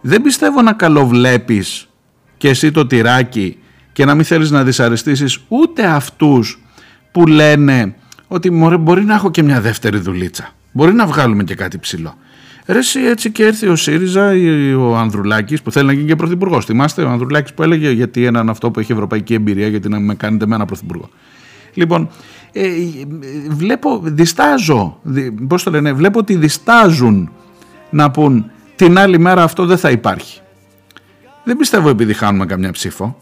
[0.00, 1.88] Δεν πιστεύω να καλοβλέπεις
[2.36, 3.58] και εσύ το τυράκι
[3.92, 6.62] και να μην θέλεις να δυσαρεστήσεις ούτε αυτούς
[7.12, 7.94] που λένε
[8.28, 8.50] ότι
[8.80, 10.52] μπορεί να έχω και μια δεύτερη δουλίτσα.
[10.72, 12.14] Μπορεί να βγάλουμε και κάτι ψηλό.
[12.66, 16.16] Ρε εσύ έτσι και έρθει ο ΣΥΡΙΖΑ ή ο Ανδρουλάκης που θέλει να γίνει και
[16.16, 16.64] πρωθυπουργός.
[16.64, 20.14] Θυμάστε ο Ανδρουλάκης που έλεγε γιατί έναν αυτό που έχει ευρωπαϊκή εμπειρία γιατί να με
[20.14, 21.08] κάνετε με ένα πρωθυπουργό.
[21.74, 22.08] Λοιπόν,
[22.52, 22.68] ε,
[23.48, 25.00] βλέπω, διστάζω,
[25.48, 27.30] πώς το λένε, βλέπω ότι διστάζουν
[27.90, 30.40] να πούν την άλλη μέρα αυτό δεν θα υπάρχει.
[31.44, 33.16] Δεν πιστεύω επειδή χάνουμε καμιά ψήφο.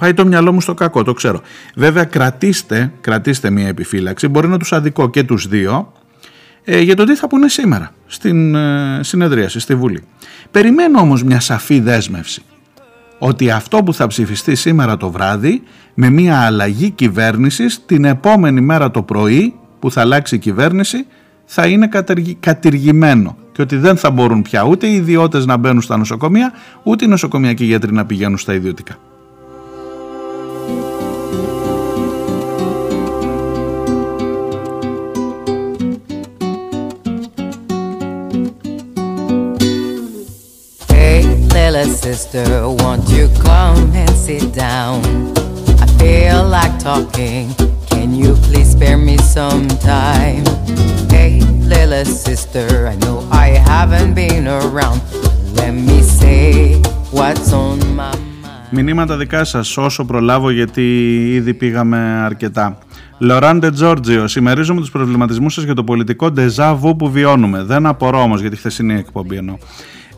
[0.00, 1.40] Πάει το μυαλό μου στο κακό, το ξέρω.
[1.74, 5.92] Βέβαια κρατήστε, κρατήστε μια επιφύλαξη, μπορεί να τους αδικό και τους δύο,
[6.64, 10.02] ε, για το τι θα πούνε σήμερα στην ε, συνεδρίαση, στη Βουλή.
[10.50, 12.42] Περιμένω όμως μια σαφή δέσμευση
[13.18, 15.62] ότι αυτό που θα ψηφιστεί σήμερα το βράδυ
[15.94, 21.06] με μια αλλαγή κυβέρνησης την επόμενη μέρα το πρωί που θα αλλάξει η κυβέρνηση
[21.44, 21.88] θα είναι
[22.40, 27.04] κατηργημένο και ότι δεν θα μπορούν πια ούτε οι ιδιώτες να μπαίνουν στα νοσοκομεία ούτε
[27.04, 28.96] οι νοσοκομιακοί γιατροί να πηγαίνουν στα ιδιωτικά.
[41.88, 42.46] Sister,
[42.80, 45.02] won't you come and sit down?
[45.84, 47.44] I feel like talking,
[47.90, 49.66] can you please spare me some
[49.96, 50.44] time?
[51.10, 51.40] Hey,
[51.72, 55.00] little sister, I know I haven't been around.
[55.58, 56.80] Let me say
[57.12, 58.28] what's on my mind.
[58.72, 60.82] Μηνύματα δικά σας όσο προλάβω γιατί
[61.34, 62.78] ήδη πήγαμε αρκετά.
[63.18, 67.62] Λοράντε Τζόρτζιο, συμμερίζομαι τους προβληματισμούς σας για το πολιτικό ντεζάβου που βιώνουμε.
[67.62, 69.56] Δεν απορώ όμως για τη χθεσινή εκπομπή εννοώ.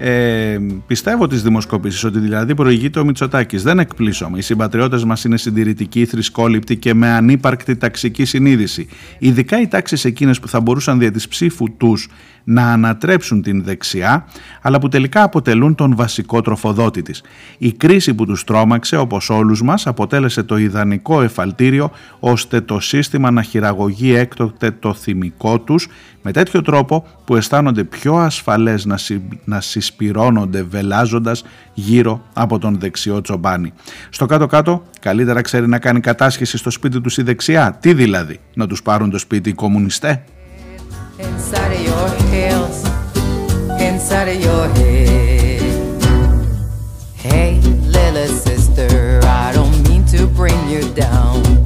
[0.05, 3.62] Ε, πιστεύω τις δημοσκοπήσεις ότι δηλαδή προηγείται ο Μητσοτάκης.
[3.62, 4.38] Δεν εκπλήσωμαι.
[4.38, 8.88] Οι συμπατριώτες μας είναι συντηρητικοί, θρησκόληπτοι και με ανύπαρκτη ταξική συνείδηση.
[9.18, 12.09] Ειδικά οι τάξεις εκείνες που θα μπορούσαν δια της ψήφου τους
[12.44, 14.26] να ανατρέψουν την δεξιά,
[14.62, 17.22] αλλά που τελικά αποτελούν τον βασικό τροφοδότη της.
[17.59, 21.90] Η κρίση που τους τρόμαξε, όπως όλους μας, αποτέλεσε το ιδανικό εφαλτήριο
[22.20, 25.88] ώστε το σύστημα να χειραγωγεί έκτοτε το θυμικό τους
[26.23, 31.45] με τέτοιο τρόπο που αισθάνονται πιο ασφαλές να, συ, να συσπυρώνονται βελάζοντας
[31.75, 33.73] γύρω από τον δεξιό τσομπάνι.
[34.11, 37.77] Στο κάτω-κάτω καλύτερα ξέρει να κάνει κατάσχεση στο σπίτι τους η δεξιά.
[37.81, 40.25] Τι δηλαδή, να τους πάρουν το σπίτι οι κομμουνιστέ;
[41.18, 42.79] inside of your heels,
[43.89, 45.23] inside of your head.
[47.29, 47.61] Hey,
[47.97, 51.62] little sister, I don't mean to bring you down.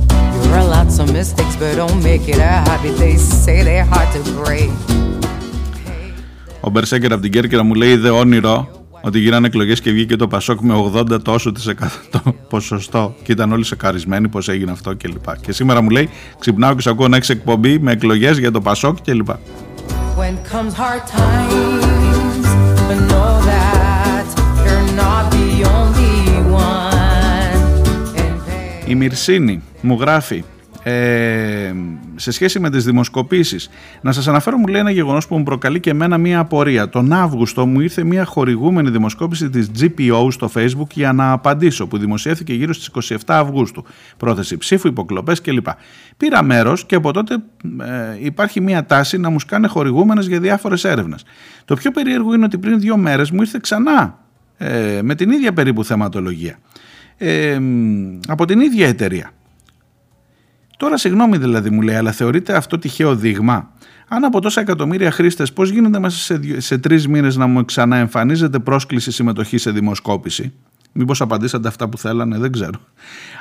[6.60, 8.76] Ο Μπερσέκερ από την Κέρκυρα μου λέει δε όνειρο
[9.06, 13.52] ότι γίνανε εκλογές και βγήκε το Πασόκ με 80 τόσο της εκατό ποσοστό και ήταν
[13.52, 15.24] όλοι σεκαρισμένοι πώ έγινε αυτό κλπ.
[15.24, 18.50] Και, και σήμερα μου λέει ξυπνάω και σε ακούω να έχεις εκπομπή με εκλογές για
[18.50, 19.28] το Πασόκ κλπ.
[28.86, 30.44] Η Μυρσίνη μου γράφει
[30.88, 31.74] ε,
[32.14, 33.68] σε σχέση με τις δημοσκοπήσεις
[34.00, 36.88] να σας αναφέρω μου λέει ένα γεγονός που μου προκαλεί και εμένα μια απορία.
[36.88, 41.98] Τον Αύγουστο μου ήρθε μια χορηγούμενη δημοσκόπηση της GPO στο facebook για να απαντήσω που
[41.98, 43.84] δημοσιεύθηκε γύρω στις 27 Αυγούστου.
[44.16, 45.66] Πρόθεση ψήφου, υποκλοπές κλπ.
[46.16, 47.34] Πήρα μέρος και από τότε
[47.80, 51.24] ε, υπάρχει μια τάση να μου σκάνε χορηγούμενες για διάφορες έρευνες.
[51.64, 54.18] Το πιο περίεργο είναι ότι πριν δύο μέρες μου ήρθε ξανά
[54.56, 56.58] ε, με την ίδια περίπου θεματολογία.
[57.16, 57.58] Ε,
[58.28, 59.30] από την ίδια εταιρεία
[60.76, 63.70] Τώρα συγγνώμη δηλαδή μου λέει, αλλά θεωρείτε αυτό τυχαίο δείγμα;
[64.08, 68.58] Αν από τόσα εκατομμύρια χρήστες, πώς γίνεται μέσα σε, σε τρεις μήνες να μου ξαναεμφανίζεται
[68.58, 70.52] πρόσκληση συμμετοχή σε δημοσκόπηση;
[70.92, 72.80] Μήπως απαντήσατε αυτά που θέλανε, δεν ξέρω.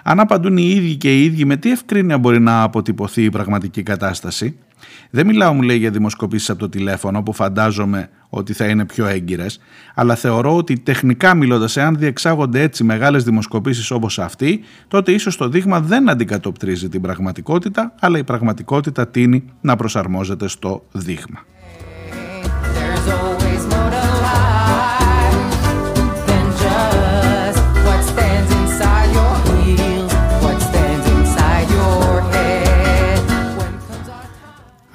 [0.04, 3.84] Αν απαντούν οι ίδιοι και οι ίδιοι, με τι ευκρίνεια μπορεί να αποτυπωθεί η πραγματική
[3.84, 4.58] κατάσταση;
[5.10, 9.06] Δεν μιλάω, μου λέει, για δημοσκοπήσεις από το τηλέφωνο που φαντάζομαι ότι θα είναι πιο
[9.06, 9.60] έγκυρες,
[9.96, 15.50] αλλά θεωρώ ότι τεχνικά μιλώντας, εάν διεξάγονται έτσι μεγάλες δημοσκοπήσεις όπως αυτή, τότε ίσως το
[15.50, 21.40] δείγμα δεν αντικατοπτρίζει την πραγματικότητα, αλλά η πραγματικότητα τίνει να προσαρμόζεται στο δείγμα.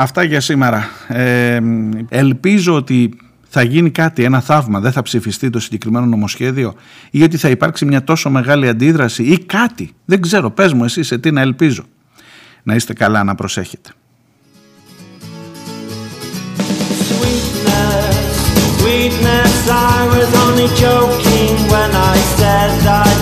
[0.00, 0.88] Αυτά για σήμερα.
[1.08, 1.60] Ε,
[2.08, 6.74] ελπίζω ότι θα γίνει κάτι, ένα θαύμα, δεν θα ψηφιστεί το συγκεκριμένο νομοσχέδιο
[7.10, 9.94] ή ότι θα υπάρξει μια τόσο μεγάλη αντίδραση ή κάτι.
[10.04, 11.84] Δεν ξέρω, πες μου εσύ σε τι να ελπίζω.
[12.62, 13.90] Να είστε καλά, να προσέχετε.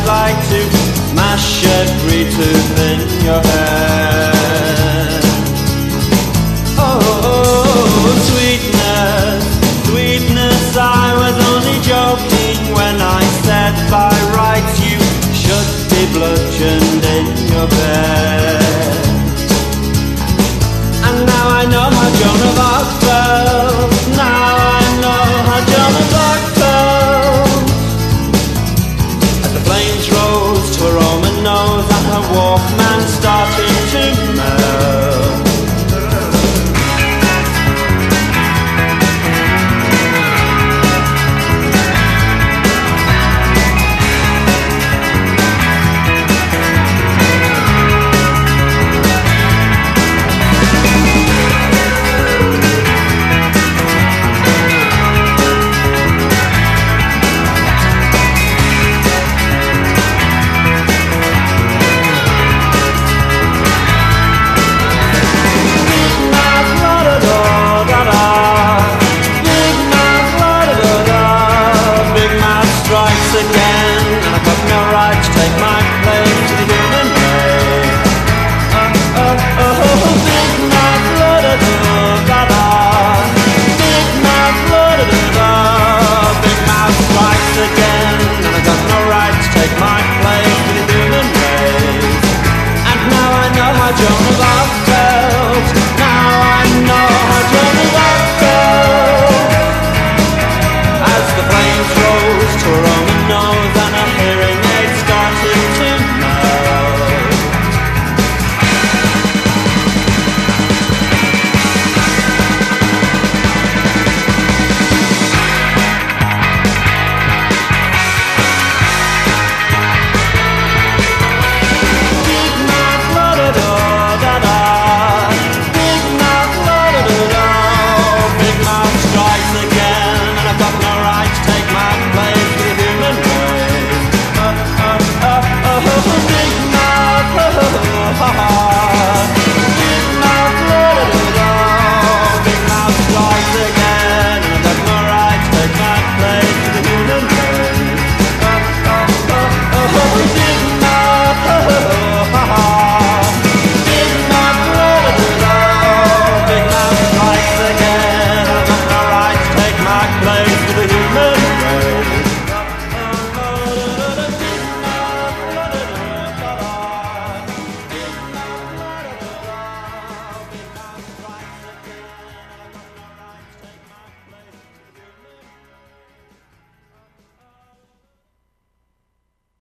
[0.06, 0.58] by
[17.66, 18.62] bed.
[21.06, 22.97] And now I know how Joan of Arc